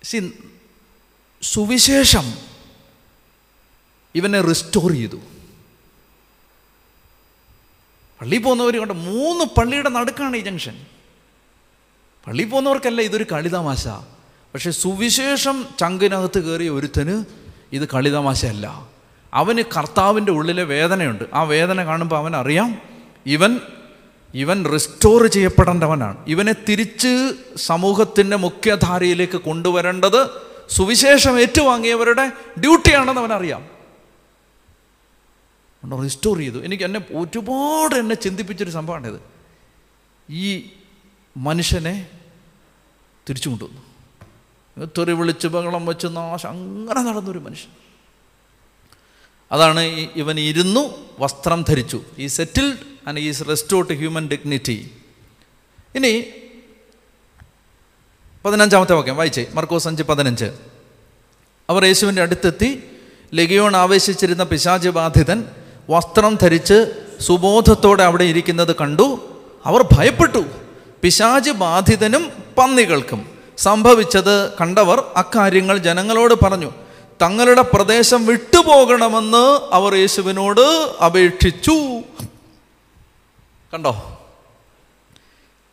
സി 0.03 0.33
സുവിശേഷം 1.43 2.35
ഇവനെ 4.15 4.41
റിസ്റ്റോർ 4.41 4.93
ചെയ്തു. 4.93 5.21
പള്ളിയിൽ 8.21 8.43
പോകുന്നവർ 8.43 8.77
കൊണ്ട് 8.77 8.95
മൂന്ന് 8.95 9.45
പള്ളിയുടെ 9.45 9.89
നടുക്കാണ് 9.89 10.37
ഈ 10.37 10.41
ജംഗ്ഷൻ 10.41 10.87
പള്ളിയിൽ 12.27 12.49
പോകുന്നവർക്കല്ല 12.49 13.01
ഇതൊരു 13.01 13.27
കളിതമാശ. 13.33 13.89
പക്ഷേ 14.55 14.71
സുവിശേഷം 14.71 15.67
ചങ്കിനകത്ത് 15.81 16.39
കയറിയ 16.39 16.71
ഒരുത്തന് 16.71 17.25
ഇത് 17.73 17.89
കളിതമാശയല്ല. 17.89 18.89
അവന് 19.35 19.63
കർത്താവിന്റെ 19.77 20.33
ഉള്ളിലെ 20.33 20.63
വേദനയുണ്ട്. 20.63 21.25
ആ 21.35 21.43
വേദന 21.43 21.85
കാണുമ്പോൾ 21.85 22.17
അവൻ 22.17 22.37
അറിയാം 22.37 22.79
ഇവൻ 23.27 23.61
ഇവൻ 24.35 24.65
റിസ്റ്റോർ 24.73 25.27
ചെയ്യപ്പെടേണ്ടവനാണ്. 25.27 26.17
ഇവനെ 26.27 26.55
തിരിച്ച് 26.69 27.33
സമൂഹത്തിന്റെ 27.57 28.37
മുഖ്യധാരയിലേക്ക് 28.37 29.37
കൊണ്ടുവരേണ്ടത് 29.37 30.29
സുവിശേഷം 30.71 31.41
ഏറ്റുവാങ്ങിയവരുടെ 31.41 32.29
ഡ്യൂട്ടിയാണെന്ന് 32.61 33.21
അവനറിയാം 33.21 33.73
റിസ്റ്റോർ 36.05 36.39
ചെയ്തു. 36.39 36.59
എനിക്ക് 36.59 36.85
എന്നെ 36.85 37.01
ഒരുപാട് 37.11 37.95
എന്നെ 37.95 38.15
ചിന്തിപ്പിച്ചൊരു 38.15 38.71
സംഭവമാണിത്. 38.71 39.21
ഈ 40.31 40.71
മനുഷ്യനെ 41.37 42.09
തിരിച്ചു 43.29 43.49
കൊണ്ടുവന്നു 43.49 43.83
തെറി 44.87 45.13
വിളിച്ച് 45.13 45.47
ബഹളം 45.47 45.87
വെച്ച് 45.87 46.07
നാശം 46.07 46.49
അങ്ങനെ 46.49 47.03
നടന്നൊരു 47.03 47.39
മനുഷ്യൻ. 47.39 47.71
അതാണ് 49.53 49.81
ഇവൻ 50.17 50.41
ഇരുന്നു 50.41 50.95
വസ്ത്രം 51.19 51.65
ധരിച്ചു. 51.69 52.03
ഈ 52.19 52.27
settled 52.27 52.79
and 53.09 53.21
is 53.21 53.43
restore 53.49 53.89
to 53.89 53.93
human 53.93 54.29
dignity 54.29 54.91
ഇനി 55.95 56.25
പതിനഞ്ചാമത്തെ 58.45 58.95
വാക്യം 58.95 59.17
വായിച്ചേ. 59.17 59.47
മർക്കോസ് 59.55 59.89
അഞ്ച് 59.89 60.03
പതിനഞ്ച്. 60.03 60.45
അവർ 61.71 61.85
യേശുവിന്റെ 61.85 62.23
അടുത്തെത്തി 62.23 62.83
ലഗിയോൺ 63.35 63.77
ആവേശിച്ചിരുന്ന 63.77 64.43
പിശാചി 64.43 64.89
ബാധിതൻ 64.89 65.45
വസ്ത്രം 65.91 66.35
ധരിച്ച് 66.35 67.07
സുബോധത്തോടെ 67.21 68.05
അവിടെ 68.05 68.25
ഇരിക്കുന്നത് 68.25 68.77
കണ്ടു. 68.77 69.39
അവർ 69.65 69.85
ഭയപ്പെട്ടു. 69.93 70.62
പിശാച് 71.03 71.51
ബാധിതനും 71.51 72.33
പന്നികൾക്കും 72.59 73.39
സംഭവിച്ചത് 73.59 74.57
കണ്ടവർ 74.57 75.05
അക്കാര്യങ്ങൾ 75.17 75.79
ജനങ്ങളോട് 75.79 76.35
പറഞ്ഞു. 76.45 76.73
തങ്ങളുടെ 77.23 77.63
പ്രദേശം 77.63 78.27
വിട്ടുപോകണമെന്ന് 78.27 79.75
അവർ 79.75 79.95
യേശുവിനോട് 79.95 80.61
അപേക്ഷിച്ചു. 81.05 82.01
കണ്ടോ? 83.75 84.19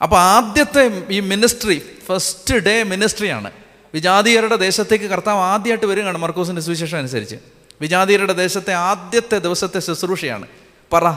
അപ്പോൾ 0.02 0.20
ആദ്യത്തെ 0.20 1.04
ഈ 1.10 1.20
മിനിസ്ട്രി 1.20 1.82
ഫസ്റ്റ് 2.08 2.56
ഡേ 2.56 2.84
മിനിസ്ട്രിയാണ്. 2.84 3.52
വിജാതീയരുടെ 3.94 4.56
ദേശത്തേക്ക് 4.56 5.06
കർത്താവ് 5.06 5.40
ആദ്യമായിട്ട് 5.40 5.86
വരികയാണ് 5.86 6.18
മർക്കോസിന്റെ 6.18 6.62
സുവിശേഷം 6.62 6.98
അനുസരിച്ച്. 6.98 7.36
വിജാതീയരുടെ 7.82 8.34
ദേശത്തെ 8.34 8.74
ആദ്യത്തെ 8.74 9.38
ദിവസത്തെ 9.38 9.80
ശുശ്രൂഷയാണ്. 9.80 10.48
പറ 10.94 11.12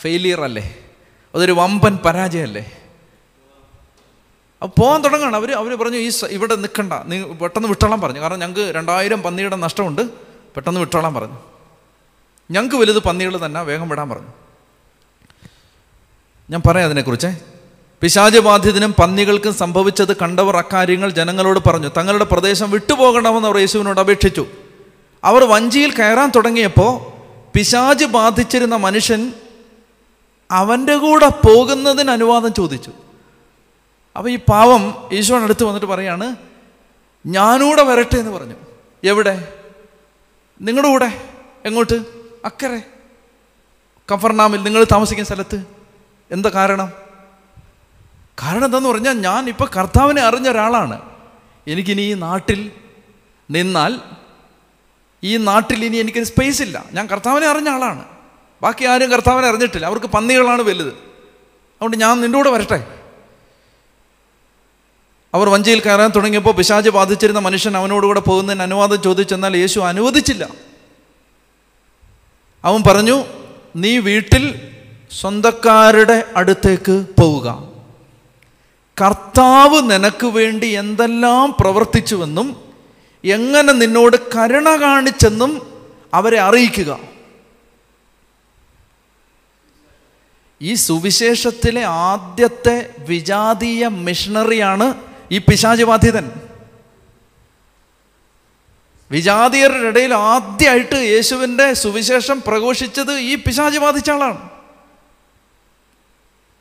ഫെയിലിയർ 0.00 0.40
അല്ലേ 0.40 0.76
അതൊരു 1.34 1.52
വമ്പൻ 1.52 1.96
പരാജയമല്ലേ? 1.96 2.79
അപ്പോൾ 4.62 4.80
പോകാൻ 4.80 5.02
തുടങ്ങുകയാണ് 5.04 5.36
അവർ 5.36 5.52
അവർ 5.52 5.74
പറഞ്ഞു 5.74 5.96
ഈ 5.96 6.12
ഇവിടെ 6.30 6.54
നിൽക്കണ്ട 6.54 6.92
നീ 6.92 7.22
പെട്ടെന്ന് 7.22 7.68
വിട്ടോളാൻ 7.68 8.00
പറഞ്ഞു. 8.00 8.20
കാരണം 8.20 8.38
ഞങ്ങൾക്ക് 8.38 8.74
രണ്ടായിരം 8.74 9.22
പന്നിയുടെ 9.22 9.56
നഷ്ടമുണ്ട്. 9.56 10.02
പെട്ടെന്ന് 10.54 10.80
വിട്ടോളാൻ 10.80 11.14
പറഞ്ഞു. 11.14 11.36
ഞങ്ങൾക്ക് 12.50 12.76
വലുത് 12.76 12.98
പന്നികൾ 12.98 13.46
തന്നെ 13.46 13.62
വേഗം 13.62 13.88
വിടാൻ 13.88 14.08
പറഞ്ഞു. 14.08 14.28
ഞാൻ 16.50 16.62
പറയാം 16.66 16.84
അതിനെക്കുറിച്ച്. 16.84 17.26
പിശാചബാധിതനും 18.00 18.92
പന്നികൾക്കും 18.92 19.54
സംഭവിച്ചത് 19.54 20.16
കണ്ടവർ 20.16 20.56
അക്കാര്യങ്ങൾ 20.56 21.10
ജനങ്ങളോട് 21.10 21.60
പറഞ്ഞു. 21.68 21.88
തങ്ങളുടെ 21.88 22.24
പ്രദേശം 22.24 22.70
വിട്ടുപോകണമെന്ന് 22.70 23.48
അവർ 23.48 23.58
യേശുവിനോട് 23.58 24.00
അപേക്ഷിച്ചു. 24.00 24.46
അവർ 25.24 25.44
വഞ്ചിയിൽ 25.44 25.94
കയറാൻ 25.94 26.32
തുടങ്ങിയപ്പോൾ 26.36 27.20
പിശാച് 27.56 28.04
ബാധിച്ചിരുന്ന 28.04 28.76
മനുഷ്യൻ 28.76 29.32
അവന്റെ 30.50 30.96
കൂടെ 30.96 31.28
പോകുന്നതിന് 31.28 32.10
അനുവാദം 32.10 32.54
ചോദിച്ചു. 32.54 32.92
അപ്പോൾ 34.20 34.30
ഈ 34.30 34.36
പാവം 34.36 35.08
ഈശോയുടെ 35.12 35.44
അടുത്ത് 35.44 35.64
വന്നിട്ട് 35.64 35.86
പറയാണ് 35.86 36.36
ഞാനൂടെ 37.26 37.82
വരട്ടെ 37.82 38.16
എന്ന് 38.16 38.30
പറഞ്ഞു. 38.30 38.54
എവിടെ? 39.04 39.52
നിങ്ങളുടെ 40.60 40.90
കൂടെ? 40.90 41.30
എങ്ങോട്ട്? 41.64 42.04
അക്കരെ. 42.44 42.82
കഫർനാമിൽ 44.14 44.62
നിങ്ങൾ 44.62 44.84
താമസിക്കുന്ന 44.84 45.26
സ്ഥലത്ത്. 45.26 45.64
എന്താ 46.30 46.48
കാരണം? 46.48 46.92
കാരണം 48.42 48.64
എന്താന്ന് 48.64 48.88
പറഞ്ഞാൽ 48.88 49.12
ഞാൻ 49.12 49.48
ഇപ്പോൾ 49.48 49.68
കർത്താവിനെ 49.76 50.22
അറിഞ്ഞ 50.22 50.48
ഒരാളാണ്. 50.48 51.00
എനിക്കിനി 51.66 52.02
ഈ 52.02 52.14
നാട്ടിൽ 52.14 52.72
നിന്നാൽ 53.50 54.00
ഈ 55.24 55.36
നാട്ടിൽ 55.36 55.84
ഇനി 55.84 55.96
എനിക്കൊരു 55.96 56.24
സ്പേസ് 56.24 56.62
ഇല്ല. 56.62 56.84
ഞാൻ 56.92 57.06
കർത്താവിനെ 57.06 57.46
അറിഞ്ഞ 57.46 57.68
ആളാണ്. 57.68 58.04
ബാക്കി 58.62 58.84
ആരും 58.84 59.10
കർത്താവിനെ 59.10 59.48
അറിഞ്ഞിട്ടില്ല. 59.48 59.86
അവർക്ക് 59.86 60.06
പന്നികളാണ് 60.06 60.62
വലുത്. 60.62 60.88
അതുകൊണ്ട് 60.88 61.96
ഞാൻ 61.96 62.20
നിന്റെ 62.20 62.50
വരട്ടെ. 62.50 62.99
അവർ 65.34 65.48
വഞ്ചിയിൽ 65.48 65.80
കയറാൻ 65.80 66.10
തുടങ്ങിയപ്പോൾ 66.16 66.54
പിശാജ് 66.54 66.88
ബാധിച്ചിരുന്ന 66.88 67.38
മനുഷ്യൻ 67.38 67.76
അവനോടുകൂടെ 67.76 68.20
പോകുന്നതിന് 68.20 68.62
അനുവാദം 68.62 69.02
ചോദിച്ചെന്നാൽ 69.02 69.56
യേശു 69.56 69.80
അനുവദിച്ചില്ല. 69.80 70.48
അവൻ 72.64 72.82
പറഞ്ഞു 72.82 73.24
നീ 73.76 73.98
വീട്ടിൽ 73.98 74.72
സ്വന്തക്കാരുടെ 75.20 76.24
അടുത്തേക്ക് 76.36 77.06
പോവുക. 77.20 77.68
കർത്താവ് 79.00 79.90
നിനക്ക് 79.90 80.26
വേണ്ടി 80.26 80.66
എന്തെല്ലാം 80.66 81.56
പ്രവർത്തിച്ചുവെന്നും 81.60 82.56
എങ്ങനെ 83.24 83.72
നിന്നോട് 83.72 84.16
കരുണ 84.36 84.76
കാണിച്ചെന്നും 84.76 85.82
അവരെ 86.14 86.40
അറിയിക്കുക. 86.40 86.98
ഈ 90.62 90.74
സുവിശേഷത്തിലെ 90.74 91.84
ആദ്യത്തെ 91.84 92.90
വിജാതീയ 92.98 93.88
മിഷണറിയാണ് 93.88 95.09
ഈ 95.32 95.38
പിശാചിബാധിതൻ 95.38 96.30
വിജാതിയരുടെ 99.10 99.88
ഇടയിൽ 99.88 100.14
ആദ്യമായിട്ട് 100.14 100.96
യേശുവിന്റെ 100.96 101.72
സുവിശേഷം 101.72 102.42
പ്രഘോഷിച്ചത് 102.46 103.12
ഈ 103.12 103.34
പിശാചി 103.34 103.78
ബാധിച്ച 103.78 104.10
ആളാണ്. 104.10 104.50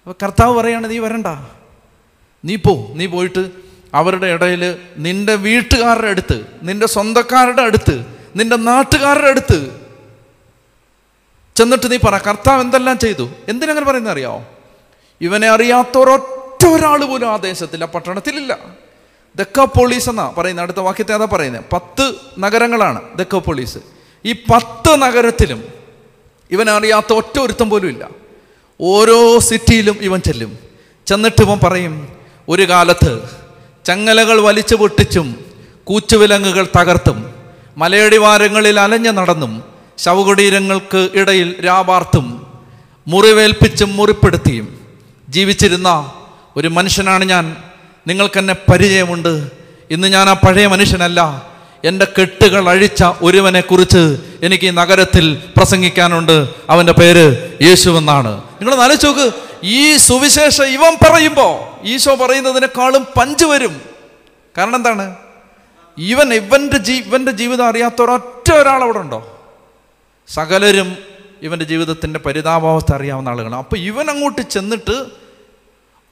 അപ്പോൾ 0.01 0.15
കർത്താവ് 0.23 0.57
പറയാണ് 0.57 0.89
നീ 0.89 0.97
വരണ്ട. 0.97 1.27
നീ 2.45 2.55
പോ. 2.55 2.87
നീ 2.93 3.05
പോയിട്ട് 3.05 3.51
അവരുടെ 3.93 4.27
ഇടയിൽ 4.27 4.77
നിന്റെ 4.97 5.35
വീട്ടുകാരുടെ 5.35 6.07
അടുത്ത് 6.07 6.45
നിന്റെ 6.63 6.87
സ്വന്തക്കാരുടെ 6.87 7.61
അടുത്ത് 7.61 8.05
നിന്റെ 8.35 8.55
നാട്ടുകാരുടെ 8.55 9.27
അടുത്ത് 9.27 9.89
ചെന്നിട്ട് 11.55 11.91
നീ 11.91 11.97
പറ 11.97 12.17
കർത്താവ് 12.17 12.61
എന്തെല്ലാം 12.61 12.99
ചെയ്തു? 12.99 13.29
എന്തിനങ്ങനെ 13.47 13.85
പറയുന്നത് 13.85 14.13
അറിയാമോ 14.13 14.45
ഇവനെ 15.21 15.47
അറിയാത്ത 15.49 15.97
ഒരൊറ്റ 16.63 16.73
ഒരാൾ 16.75 17.05
പോലും 17.05 17.27
ആ 17.31 17.35
ദേശത്തിൽ 17.37 17.83
ആ 17.83 17.87
പട്ടണത്തിലില്ല. 17.87 18.51
ദക്കോപോളീസ് 19.35 20.09
എന്നാ 20.09 20.33
പറയുന്നത് 20.37 20.63
അടുത്ത 20.63 20.79
വാക്യത്തെ 20.79 21.13
അതാ 21.13 21.27
പറയുന്നത് 21.31 21.63
പത്ത് 21.73 22.05
നഗരങ്ങളാണ് 22.39 22.99
ദക്കോപോളീസ് 23.15 23.79
ഈ 24.25 24.33
പത്ത് 24.51 24.91
നഗരത്തിലും 25.01 25.59
ഇവൻ 26.51 26.69
അറിയാത്ത 26.69 27.13
ഒറ്റ 27.13 27.39
ഒരുത്തം 27.39 27.69
പോലും 27.69 27.89
ഇല്ല. 27.89 28.03
ഓരോ 28.79 29.39
സിറ്റിയിലും 29.39 29.97
ഇവൻ 30.01 30.19
ചെല്ലും. 30.19 30.51
ചെന്നിട്ട് 31.07 31.41
ഇവൻ 31.41 31.59
പറയും 31.63 31.95
ഒരു 32.49 32.69
കാലത്ത് 32.69 33.11
ചങ്ങലകൾ 33.85 34.41
വലിച്ചു 34.41 34.75
പൊട്ടിച്ചും 34.75 35.27
കൂച്ചുവിലങ്ങുകൾ 35.83 36.67
തകർത്തും 36.79 37.19
മലയടിവാരങ്ങളിൽ 37.77 38.79
അലഞ്ഞു 38.79 39.11
നടന്നും 39.11 39.53
ശവകുടീരങ്ങൾക്ക് 39.97 41.09
ഇടയിൽ 41.13 41.65
രാപാർത്തും 41.65 42.27
മുറിവേൽപ്പിച്ചും 43.07 43.95
മുറിപ്പെടുത്തിയും 43.97 44.67
ജീവിച്ചിരുന്ന 45.29 45.89
ഒരു 46.59 46.67
മനുഷ്യനാണ് 46.67 47.25
ഞാൻ. 47.25 47.57
നിങ്ങൾക്കെന്നെ 48.07 48.53
പരിചയമുണ്ട്. 48.53 49.49
ഇന്ന് 49.91 50.07
ഞാൻ 50.07 50.29
ആ 50.29 50.33
പഴയ 50.33 50.67
മനുഷ്യനല്ല. 50.67 51.49
എന്റെ 51.83 52.07
കെട്ടുകൾ 52.19 52.69
അഴിച്ച 52.69 53.03
ഒരുവനെ 53.21 53.61
കുറിച്ച് 53.61 54.17
എനിക്ക് 54.43 54.65
ഈ 54.65 54.69
നഗരത്തിൽ 54.69 55.41
പ്രസംഗിക്കാനുണ്ട്. 55.57 56.49
അവന്റെ 56.69 56.93
പേര് 56.93 57.57
യേശു 57.61 57.89
എന്നാണ്. 57.89 58.37
നിങ്ങൾ 58.37 58.75
നാലോ 58.75 58.95
ചോക്ക് 58.95 59.31
ഈ 59.63 59.97
സുവിശേഷം 59.97 60.65
ഇവൻ 60.65 60.97
പറയുമ്പോൾ 61.09 61.85
ഈശോ 61.87 62.15
പറയുന്നതിനേക്കാളും 62.15 63.07
പഞ്ച് 63.19 63.45
വരും. 63.45 63.81
കാരണം 64.57 64.75
എന്താണ്? 64.75 65.15
ഇവൻ 65.97 66.33
ഇവന്റെ 66.33 66.77
ജീ 66.77 66.93
ഇവന്റെ 66.93 67.31
ജീവിതം 67.31 67.67
അറിയാത്ത 67.67 68.01
ഒരൊറ്റ 68.01 68.53
ഒരാൾ 68.53 68.83
അവിടെ 68.83 68.97
ഉണ്ടോ? 68.97 69.39
സകലരും 70.27 70.97
ഇവന്റെ 71.41 71.65
ജീവിതത്തിന്റെ 71.65 72.19
പരിതാപാവസ്ഥ 72.19 72.93
അറിയാവുന്ന 72.93 73.29
ആളുകളാണ്. 73.29 73.55
അപ്പോൾ 73.55 73.77
ഇവൻ 73.77 74.09
അങ്ങോട്ട് 74.09 74.41
ചെന്നിട്ട് 74.41 75.28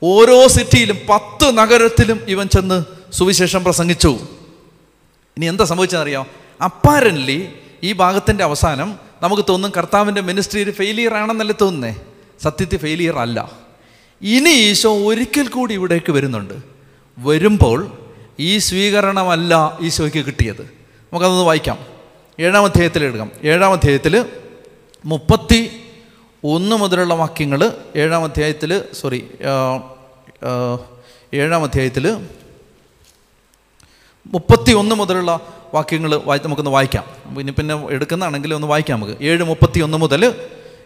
ഓരോ 0.03 0.47
സിറ്റിയിലും 0.47 0.97
പത്ത് 1.09 1.57
നഗരത്തിലും 1.57 2.21
ഇവൻ 2.27 2.47
ചെന്ന് 2.47 2.83
സുവിശേഷം 3.11 3.63
പ്രസംഗിച്ചു. 3.63 4.19
ഇനി 5.37 5.45
എന്താ 5.45 5.65
സംഭവിച്ചതെന്നറിയോ 5.65 6.27
അപ്പാരൻലി 6.63 7.49
ഈ 7.83 7.93
ഭാഗത്തിന്റെ 7.93 8.43
അവസാനം 8.43 8.99
നമുക്ക് 9.21 9.43
തോന്നും 9.49 9.71
കർത്താവിന്റെ 9.77 10.21
മിനിസ്ട്രിയിൽ 10.21 10.71
ഫെയിലിയർ 10.71 11.13
ആണെന്നല്ലേ 11.13 11.55
തോന്നുന്നേ. 11.61 11.95
സത്യത്തിൽ 12.43 12.77
ഫെയിലിയർ 12.77 13.17
അല്ല. 13.17 13.51
ഇനി 14.21 14.49
ഈശോ 14.49 14.97
ഒരിക്കൽ 14.97 15.47
കൂടി 15.47 15.73
ഇവിടേക്ക് 15.73 16.11
വരുന്നുണ്ട്. 16.11 16.53
വരുമ്പോൾ 17.17 17.91
ഈ 18.39 18.57
സ്വീകരണമല്ല 18.57 19.77
ഈശോയ്ക്ക് 19.81 20.25
കിട്ടിയത്. 20.25 20.61
നമുക്കതൊന്ന് 21.13 21.43
വായിക്കാം. 21.43 21.77
ഏഴാം 22.39 22.65
അധ്യായത്തിൽ 22.65 23.03
എടുക്കാം 23.03 23.31
ഏഴാം 23.43 23.71
അധ്യായത്തിൽ 23.71 24.25
മുപ്പത്തി 25.05 25.81
ഒന്ന് 26.43 26.75
മുതലുള്ള 26.75 27.13
വാക്യങ്ങൾ 27.13 27.71
ഏഴാം 27.95 28.23
അധ്യായത്തിൽ 28.23 28.81
സോറി 28.93 29.27
ഏഴാം 31.33 31.63
അധ്യായത്തിൽ 31.63 32.17
മുപ്പത്തി 34.33 34.71
ഒന്ന് 34.73 34.95
മുതലുള്ള 34.95 35.39
വാക്യങ്ങൾ 35.73 36.15
വായി 36.15 36.39
നമുക്കൊന്ന് 36.45 36.71
വായിക്കാം. 36.71 37.05
ഇനി 37.39 37.51
പിന്നെ 37.51 37.87
എടുക്കുന്നതാണെങ്കിൽ 37.89 38.53
ഒന്ന് 38.53 38.67
വായിക്കാം 38.67 39.01
നമുക്ക്. 39.01 39.17
ഏഴ് 39.21 39.43
മുപ്പത്തി 39.43 39.79
ഒന്ന് 39.79 39.97
മുതൽ 39.97 40.33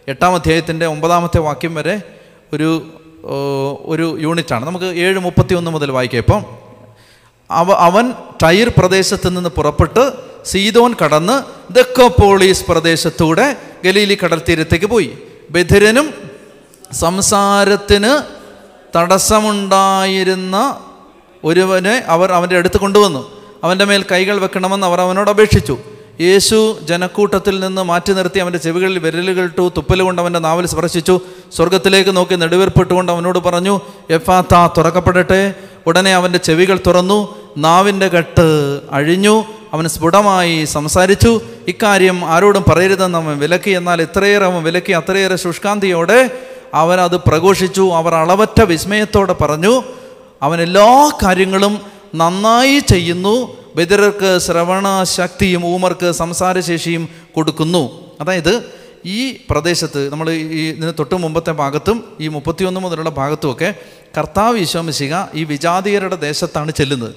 എട്ടാം 0.08 0.34
അധ്യായത്തിന്റെ 0.34 0.86
ഒമ്പതാമത്തെ 0.86 1.38
വാക്യം 1.38 1.74
വരെ 1.74 2.02
ഒരു 2.52 2.86
ഒരു 3.84 4.18
യൂണിറ്റാണ്. 4.20 4.66
നമുക്ക് 4.66 4.84
ഏഴ് 4.84 5.18
മുപ്പത്തി 5.18 5.54
ഒന്ന് 5.54 5.70
മുതൽ 5.70 5.90
വായിക്കാം 5.90 6.18
ഇപ്പം. 6.18 6.44
അവ 7.50 7.72
അവൻ 7.72 8.12
ടൈർ 8.42 8.72
പ്രദേശത്ത് 8.78 9.36
നിന്ന് 9.36 9.50
പുറപ്പെട്ട് 9.50 10.12
സീതോൻ 10.44 10.94
കടന്ന് 11.04 11.42
ദക്കോപോളീസ് 11.72 12.64
പ്രദേശത്തൂടെ 12.66 13.56
ഗലീലി 13.84 14.18
കടൽ 14.24 14.42
തീരത്തേക്ക് 14.48 14.86
പോയി. 14.86 15.18
ബധിരനും 15.50 16.14
സംസാരത്തിന് 16.92 18.22
തടസ്സമുണ്ടായിരുന്ന 18.96 20.76
ഒരുവനെ 21.44 22.04
അവർ 22.06 22.32
അവന്റെ 22.32 22.56
അടുത്ത് 22.56 22.76
കൊണ്ടുവന്നു. 22.76 23.32
അവന്റെ 23.64 23.84
മേൽ 23.84 24.04
കൈകൾ 24.12 24.38
വെക്കണമെന്ന് 24.38 24.86
അവർ 24.86 25.00
അവനോട് 25.00 25.30
അപേക്ഷിച്ചു. 25.30 25.78
യേശു 26.20 26.78
ജനക്കൂട്ടത്തിൽ 26.84 27.60
നിന്ന് 27.60 27.82
മാറ്റി 27.82 28.12
നിർത്തി 28.12 28.38
അവന്റെ 28.38 28.58
ചെവികളിൽ 28.58 28.98
വിരലുകളിട്ടു 28.98 29.72
തുപ്പൽ 29.76 30.02
കൊണ്ട് 30.02 30.22
അവന്റെ 30.22 30.38
നാവിൽ 30.38 30.66
സ്പർശിച്ചു. 30.66 31.20
സ്വർഗത്തിലേക്ക് 31.56 32.16
നോക്കി 32.16 32.34
നെടുവീർപ്പിട്ടുകൊണ്ട് 32.34 33.12
അവനോട് 33.12 33.38
പറഞ്ഞു 33.38 33.80
എഫാത്ത 34.10 34.72
തുറക്കപ്പെടട്ടെ. 34.76 35.54
ഉടനെ 35.86 36.14
അവന്റെ 36.14 36.38
ചെവികൾ 36.38 36.80
തുറന്നു 36.86 37.50
നാവിന്റെ 37.56 38.08
കെട്ട് 38.08 38.80
അഴിഞ്ഞു. 38.92 39.44
അവൻ 39.72 39.88
സ്ഫുടമായി 39.88 40.64
സംസാരിച്ചു. 40.64 41.40
ഇക്കാര്യം 41.68 42.24
ആരോടും 42.24 42.64
പറയരുതെന്ന് 42.68 43.18
അവൻ 43.18 43.38
വിലക്കി 43.38 43.70
എന്നാൽ 43.70 44.02
ഇത്രയേറെ 44.02 44.44
അവൻ 44.44 44.62
വിലക്കി 44.62 44.92
അത്രയേറെ 44.92 45.36
ശുഷ്കാന്തിയോടെ 45.36 46.30
അവനത് 46.74 47.16
പ്രഘോഷിച്ചു. 47.16 47.92
അവർ 47.92 48.14
അളവറ്റ 48.14 48.62
വിസ്മയത്തോടെ 48.62 49.32
പറഞ്ഞു 49.32 49.82
അവൻ 50.42 50.60
എല്ലാ 50.60 51.10
കാര്യങ്ങളും 51.22 51.80
നന്നായി 52.14 52.78
ചെയ്യുന്നു. 52.78 53.56
ബദിരർക്ക് 53.76 54.38
ശ്രവണ 54.38 55.02
ശക്തിയും 55.02 55.66
ഊമർക്ക് 55.66 56.12
സംസാരശേഷിയും 56.12 57.08
കൊടുക്കുന്നു. 57.34 58.00
അതായത് 58.20 58.62
ഈ 59.06 59.36
പ്രദേശത്ത് 59.50 60.12
നമ്മൾ 60.12 60.30
ഈ 60.30 60.68
ഇതിന് 60.68 60.92
തൊട്ട് 60.98 61.14
മുമ്പത്തെ 61.14 61.52
ഭാഗത്തും 61.52 62.04
ഈ 62.20 62.28
മുപ്പത്തിയൊന്ന് 62.28 62.80
മുതലുള്ള 62.80 63.10
ഭാഗത്തുമൊക്കെ 63.10 63.74
കർത്താവ് 64.18 64.58
ഈശോമിശിക 64.58 65.14
ഈ 65.34 65.44
വിജാതീയരുടെ 65.44 66.16
ദേശത്താണ് 66.16 66.72
ചെല്ലുന്നത്. 66.72 67.14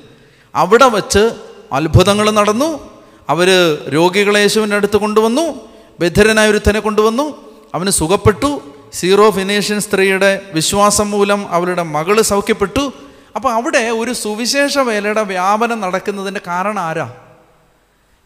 അവിടെ 0.55 0.85
വച്ച് 0.85 1.31
അത്ഭുതങ്ങൾ 1.75 2.31
നടന്നു. 2.31 3.01
അവർ 3.29 3.77
രോഗികളെ 3.89 4.39
യേശുവിന്റെ 4.39 4.75
അടുത്ത് 4.75 4.97
കൊണ്ടുവന്നു. 4.97 5.67
ബദ്ധരനായ 5.99 6.49
ഒരുത്തനെ 6.49 6.79
കൊണ്ടുവന്നു. 6.79 7.53
അവന് 7.75 7.89
സുഖപ്പെട്ടു. 7.89 8.73
സീറോ 8.93 9.29
ഫിനേഷ്യൻ 9.29 9.79
സ്ത്രീയുടെ 9.79 10.41
വിശ്വാസം 10.53 11.11
മൂലം 11.11 11.49
അവരുടെ 11.49 11.83
മകൾ 11.83 12.21
സൗഖ്യപ്പെട്ടു. 12.21 12.93
അപ്പോൾ 13.35 13.53
അവിടെ 13.53 13.77
ഒരു 13.77 14.13
സുവിശേഷ 14.13 14.77
വേലയുടെ 14.77 15.23
വ്യാപനം 15.23 15.79
നടക്കുന്നതിന്റെ 15.79 16.41
കാരണം 16.47 16.79
ആരാ? 16.79 17.13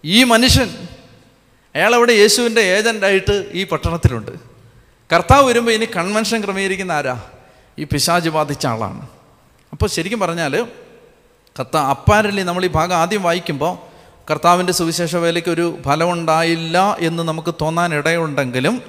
ഈ 0.06 0.24
മനുഷ്യൻ. 0.24 0.70
അയാളവിടെ 1.76 2.14
യേശുവിന്റെ 2.14 2.62
ഏജന്റായിട്ട് 2.62 3.50
ഈ 3.52 3.64
പട്ടണത്തിലുണ്ട്. 3.64 4.32
കർത്താവ് 5.16 5.48
വരുമ്പോൾ 5.48 5.72
ഇനി 5.72 5.86
കൺവെൻഷൻ 5.86 6.44
ക്രമീകരിക്കുന്ന 6.44 6.92
ആരാ? 6.92 7.22
ഈ 7.80 7.84
പിശാജ് 7.84 8.30
ബാധിച്ച 8.30 8.66
ആളാണ്. 8.66 9.08
അപ്പോൾ 9.72 9.88
ശരിക്കും 9.88 10.20
പറഞ്ഞാൽ 10.20 10.68
കർത്താ 11.60 11.90
അപ്പാരലി 11.90 12.42
നമ്മൾ 12.42 12.66
ഈ 12.66 12.68
ഭാഗം 12.68 12.96
ആദ്യം 12.96 13.24
വായിക്കുമ്പോൾ 13.24 13.78
കർത്താവിന്റെ 14.32 14.74
സുവിശേഷ 14.74 15.16
വേലയ്ക്ക് 15.16 15.50
ഒരു 15.50 15.78
ഫലമുണ്ടായില്ല 15.86 16.98
എന്ന് 17.00 17.24
നമുക്ക് 17.24 17.54
തോന്നാൻ 17.62 17.96
ഇടയുണ്ടെങ്കിലും 17.96 18.82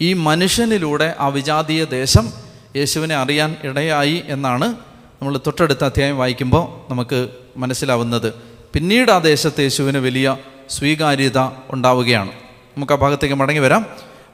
ഈ 0.00 0.12
മനുഷ്യനിലൂടെ 0.12 1.14
ആ 1.20 1.28
വിജാതീയ 1.28 1.84
ദേശം 1.84 2.32
യേശുവിനെ 2.76 3.14
അറിയാൻ 3.16 3.56
ഇടയായി 3.64 4.22
എന്നാണ് 4.28 4.68
നമ്മൾ 5.22 5.40
തൊട്ടടുത്ത 5.46 5.84
അധ്യായം 5.84 6.18
വായിക്കുമ്പോൾ 6.18 6.90
നമുക്ക് 6.90 7.28
മനസ്സിലാവുന്നത്. 7.56 8.34
പിന്നീട് 8.74 9.10
ആ 9.10 9.18
ദേശത്ത് 9.18 9.60
യേശുവിന് 9.60 9.98
വലിയ 9.98 10.36
സ്വീകാര്യത 10.70 11.38
ഉണ്ടാവുകയാണ്. 11.70 12.30
നമുക്ക് 12.76 12.92
ആ 12.92 12.96
ഭാഗത്തേക്ക് 12.96 13.34
മടങ്ങി 13.34 13.60
വരാം. 13.60 13.86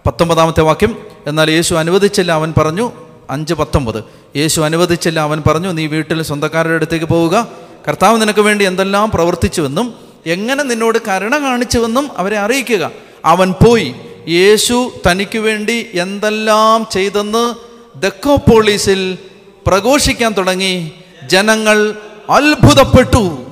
പത്തൊമ്പതാമത്തെ 0.06 0.60
വാക്യം 0.60 1.06
എന്നാൽ 1.26 1.50
യേശു 1.50 1.74
അനുവദിച്ചില്ല 1.74 2.32
അവൻ 2.32 2.54
പറഞ്ഞു. 2.56 2.92
അഞ്ച് 3.30 3.54
പത്തൊമ്പത് 3.54 4.04
യേശു 4.36 4.60
അനുവദിച്ചില്ല 4.60 5.20
അവൻ 5.20 5.42
പറഞ്ഞു. 5.46 5.72
നീ 5.72 5.86
വീട്ടിൽ 5.86 6.22
സ്വന്തക്കാരുടെ 6.22 6.74
അടുത്തേക്ക് 6.74 7.06
പോവുക. 7.06 7.48
കർത്താവ് 7.88 8.20
നിനക്ക് 8.20 8.40
വേണ്ടി 8.40 8.64
എന്തെല്ലാം 8.64 9.10
പ്രവർത്തിച്ചുവെന്നും 9.10 9.94
എങ്ങനെ 10.26 10.62
നിന്നോട് 10.62 10.98
കരുണ 11.08 11.38
കാണിച്ചുവെന്നും 11.38 12.18
അവരെ 12.18 12.38
അറിയിക്കുക. 12.38 12.90
അവൻ 13.24 13.52
പോയി 13.52 13.94
യേശു 14.28 14.92
തനിക്ക് 15.10 15.38
വേണ്ടി 15.38 15.90
എന്തെല്ലാം 15.94 16.86
ചെയ്തെന്ന് 16.90 17.54
ദക്കോപോളീസിൽ 18.00 19.18
പ്രഘോഷിക്കാൻ 19.66 20.32
തുടങ്ങി. 20.32 20.92
ജനങ്ങൾ 21.26 21.94
അത്ഭുതപ്പെട്ടു. 22.30 23.46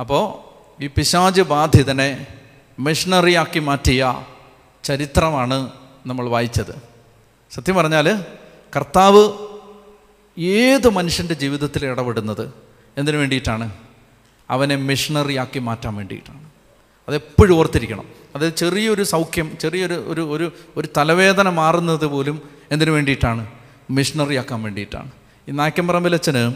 അപ്പോൾ 0.00 0.44
ഈ 0.82 0.86
പിശാജ് 0.86 1.40
ബാധിതനെ 1.40 2.26
മിഷണറിയാക്കി 2.78 3.58
മാറ്റിയ 3.58 4.22
ചരിത്രമാണ് 4.84 5.70
നമ്മൾ 6.06 6.28
വായിച്ചത്. 6.28 6.74
സത്യം 7.50 7.76
പറഞ്ഞാൽ 7.76 8.24
കർത്താവ് 8.76 9.28
ഏത് 10.38 10.88
മനുഷ്യന്റെ 10.88 11.34
ജീവിതത്തിൽ 11.34 11.84
ഇടപെടുന്നത്? 11.84 12.63
എന്തിനു 12.98 13.16
വേണ്ടിയിട്ടാണ്? 13.16 13.72
അവനെ 14.50 14.76
മിഷണറിയാക്കി 14.76 15.58
മാറ്റാൻ 15.58 15.94
വേണ്ടിയിട്ടാണ്. 15.94 16.50
അതെപ്പോഴും 17.08 17.58
ഓർത്തിരിക്കണം. 17.58 18.08
അത് 18.34 18.54
ചെറിയൊരു 18.54 19.02
സൗഖ്യം 19.02 19.58
ചെറിയൊരു 19.60 20.04
ഒരു 20.06 20.30
ഒരു 20.30 20.52
ഒരു 20.76 20.88
തലവേദന 20.96 21.48
മാറുന്നത് 21.48 22.06
പോലും 22.06 22.42
എന്തിനു 22.70 22.90
വേണ്ടിയിട്ടാണ്? 22.90 23.46
മിഷണറിയാക്കാൻ 23.90 24.62
വേണ്ടിയിട്ടാണ്. 24.62 25.10
ഈ 25.48 25.52
നായ്ക്കമ്പറമ്പിൽ 25.52 26.14
അച്ഛന് 26.14 26.54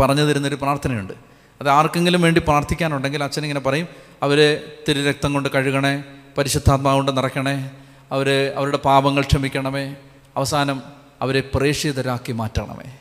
പറഞ്ഞു 0.00 0.22
തരുന്നൊരു 0.22 0.54
പ്രാർത്ഥനയുണ്ട്. 0.54 1.12
അത് 1.60 1.68
ആർക്കെങ്കിലും 1.68 2.22
വേണ്ടി 2.22 2.40
പ്രാർത്ഥിക്കാനുണ്ടെങ്കിൽ 2.40 3.24
അച്ഛൻ 3.24 3.42
ഇങ്ങനെ 3.42 3.60
പറയും 3.60 3.86
അവരെ 4.22 4.78
തിരുരക്തം 4.88 5.32
കൊണ്ട് 5.32 5.48
കഴുകണേ 5.54 6.04
പരിശുദ്ധാത്മാവ് 6.38 6.96
കൊണ്ട് 6.96 7.16
നിറയ്ക്കണേ 7.16 7.70
അവർ 8.10 8.52
അവരുടെ 8.56 8.76
പാപങ്ങൾ 8.76 9.22
ക്ഷമിക്കണമേ 9.22 9.96
അവസാനം 10.36 10.82
അവരെ 11.20 11.40
പ്രേക്ഷിതരാക്കി 11.54 12.32
മാറ്റണമേ. 12.32 12.98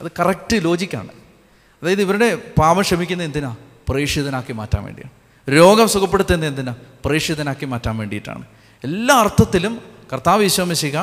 അത് 0.00 0.10
കറക്റ്റ് 0.20 0.64
ലോജിക്കാണ്. 0.64 1.23
അതായത് 1.82 2.00
ഇവരുടെ 2.00 2.34
പാപം 2.58 2.82
ക്ഷമിക്കുന്ന 2.82 3.22
എന്തിനാ? 3.22 3.56
പ്രേക്ഷിതനാക്കി 3.88 4.52
മാറ്റാൻ 4.52 4.84
വേണ്ടിയാണ്. 4.84 5.10
രോഗം 5.56 5.88
സുഖപ്പെടുത്തുന്നത് 5.88 6.48
എന്തിനാ? 6.48 6.74
പ്രേക്ഷിതനാക്കി 7.04 7.66
മാറ്റാൻ 7.66 7.96
വേണ്ടിയിട്ടാണ്. 7.96 8.44
എല്ലാ 8.84 9.16
അർത്ഥത്തിലും 9.16 9.80
കർത്താവ് 10.12 10.44
ഈശോമിശിക 10.44 10.98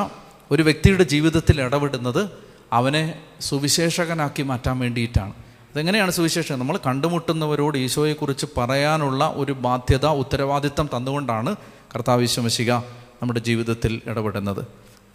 ഒരു 0.52 0.64
വ്യക്തിയുടെ 0.64 1.04
ജീവിതത്തിൽ 1.04 1.62
ഇടപെടുന്നത് 1.62 2.30
അവനെ 2.74 3.20
സുവിശേഷകനാക്കി 3.42 4.44
മാറ്റാൻ 4.44 4.80
വേണ്ടിയിട്ടാണ്. 4.80 5.34
അതെങ്ങനെയാണ് 5.74 6.12
സുവിശേഷം? 6.12 6.60
നമ്മൾ 6.60 6.78
കണ്ടുമുട്ടുന്നവരോട് 6.78 7.78
ഈശോയെക്കുറിച്ച് 7.78 8.46
പറയാനുള്ള 8.58 9.34
ഒരു 9.36 9.52
ബാധ്യത 9.52 10.06
ഉത്തരവാദിത്തം 10.06 10.90
തന്നുകൊണ്ടാണ് 10.98 11.56
കർത്താവ് 11.96 12.24
ഈശോമിശിക 12.24 12.74
നമ്മുടെ 13.22 13.40
ജീവിതത്തിൽ 13.40 14.02
ഇടപെടുന്നത്. 14.08 14.66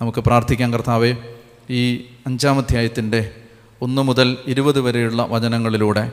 നമുക്ക് 0.00 0.18
പ്രാർത്ഥിക്കാം 0.18 0.72
കർത്താവേ 0.72 1.14
ഈ 1.70 1.96
അഞ്ചാം 1.96 2.26
അഞ്ചാമധ്യായത്തിന്റെ 2.26 3.34
ഒന്ന് 3.82 4.02
മുതൽ 4.02 4.36
ഇരുപത് 4.46 4.80
വരെയുള്ള 4.80 5.26
വചനങ്ങളിലൂടെ 5.30 6.12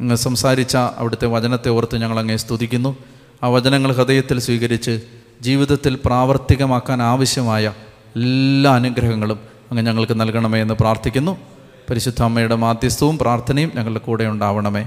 അങ്ങ് 0.00 0.16
സംസാരിച്ച 0.16 0.76
അവിടുത്തെ 0.76 1.26
വചനത്തെ 1.26 1.68
ഓർത്ത് 1.68 1.96
ഞങ്ങൾ 1.96 2.36
സ്തുതിക്കുന്നു. 2.36 2.96
ആ 3.42 3.48
വചനങ്ങൾ 3.48 3.92
ഹൃദയത്തിൽ 3.92 4.38
സ്വീകരിച്ച് 4.38 5.00
ജീവിതത്തിൽ 5.40 5.98
പ്രാവർത്തികമാക്കാൻ 6.04 7.02
ആവശ്യമായ 7.02 7.72
എല്ലാ 8.16 8.74
അനുഗ്രഹങ്ങളും 8.74 9.38
അങ്ങ് 9.70 9.86
ഞങ്ങൾക്ക് 9.86 10.20
നൽകണമേ 10.20 10.60
എന്ന് 10.60 10.74
പ്രാർത്ഥിക്കുന്നു. 10.74 11.36
പരിശുദ്ധ 11.90 12.22
അമ്മയുടെ 12.22 12.54
മാധ്യസ്ഥവും 12.54 13.18
പ്രാർത്ഥനയും 13.18 13.72
ഞങ്ങളുടെ 13.74 14.00
കൂടെ 14.00 14.24
ഉണ്ടാവണമേ. 14.24 14.86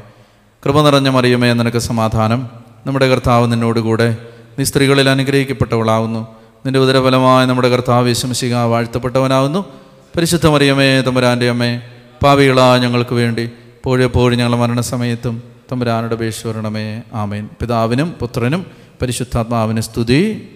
കൃപ 0.65 0.81
നിറഞ്ഞ 0.81 1.09
മറിയുമേ 1.09 1.53
നിനക്ക് 1.53 1.77
സമാധാനം. 1.77 2.49
നമ്മുടെ 2.87 3.07
കർത്താവ് 3.09 3.51
നിന്നോടുകൂടെ 3.51 4.17
നീ 4.59 4.63
സ്ത്രീകളിൽ 4.63 5.09
അനുഗ്രഹിക്കപ്പെട്ടവളാവുന്നു. 5.09 6.27
നിന്റെ 6.65 6.79
ഉദരഫലമായ 6.79 7.45
നമ്മുടെ 7.45 7.69
കർത്താവ് 7.69 8.07
വിശംസിക 8.07 8.55
വാഴ്ത്തപ്പെട്ടവനാവുന്നു. 8.55 9.65
പരിശുദ്ധ 10.17 10.47
മറിയമേ 10.47 11.01
തമ്പുരാന്റെ 11.01 11.49
അമ്മേ 11.49 11.81
പാവികളാ 12.23 12.77
ഞങ്ങൾക്ക് 12.77 13.13
വേണ്ടി 13.13 13.49
പോഴെപ്പോഴും 13.83 14.37
ഞങ്ങളുടെ 14.37 14.61
മരണസമയത്തും 14.61 15.43
തമ്പുരാനുടെ 15.71 16.15
അപേക്ഷ 16.15 16.47
വരണമേ. 16.47 17.01
ആമേൻ. 17.13 17.49
പിതാവിനും 17.61 18.15
പുത്രനും 18.19 18.65
പരിശുദ്ധാത്മാവിന് 19.01 19.81
സ്തുതി. 19.81 20.49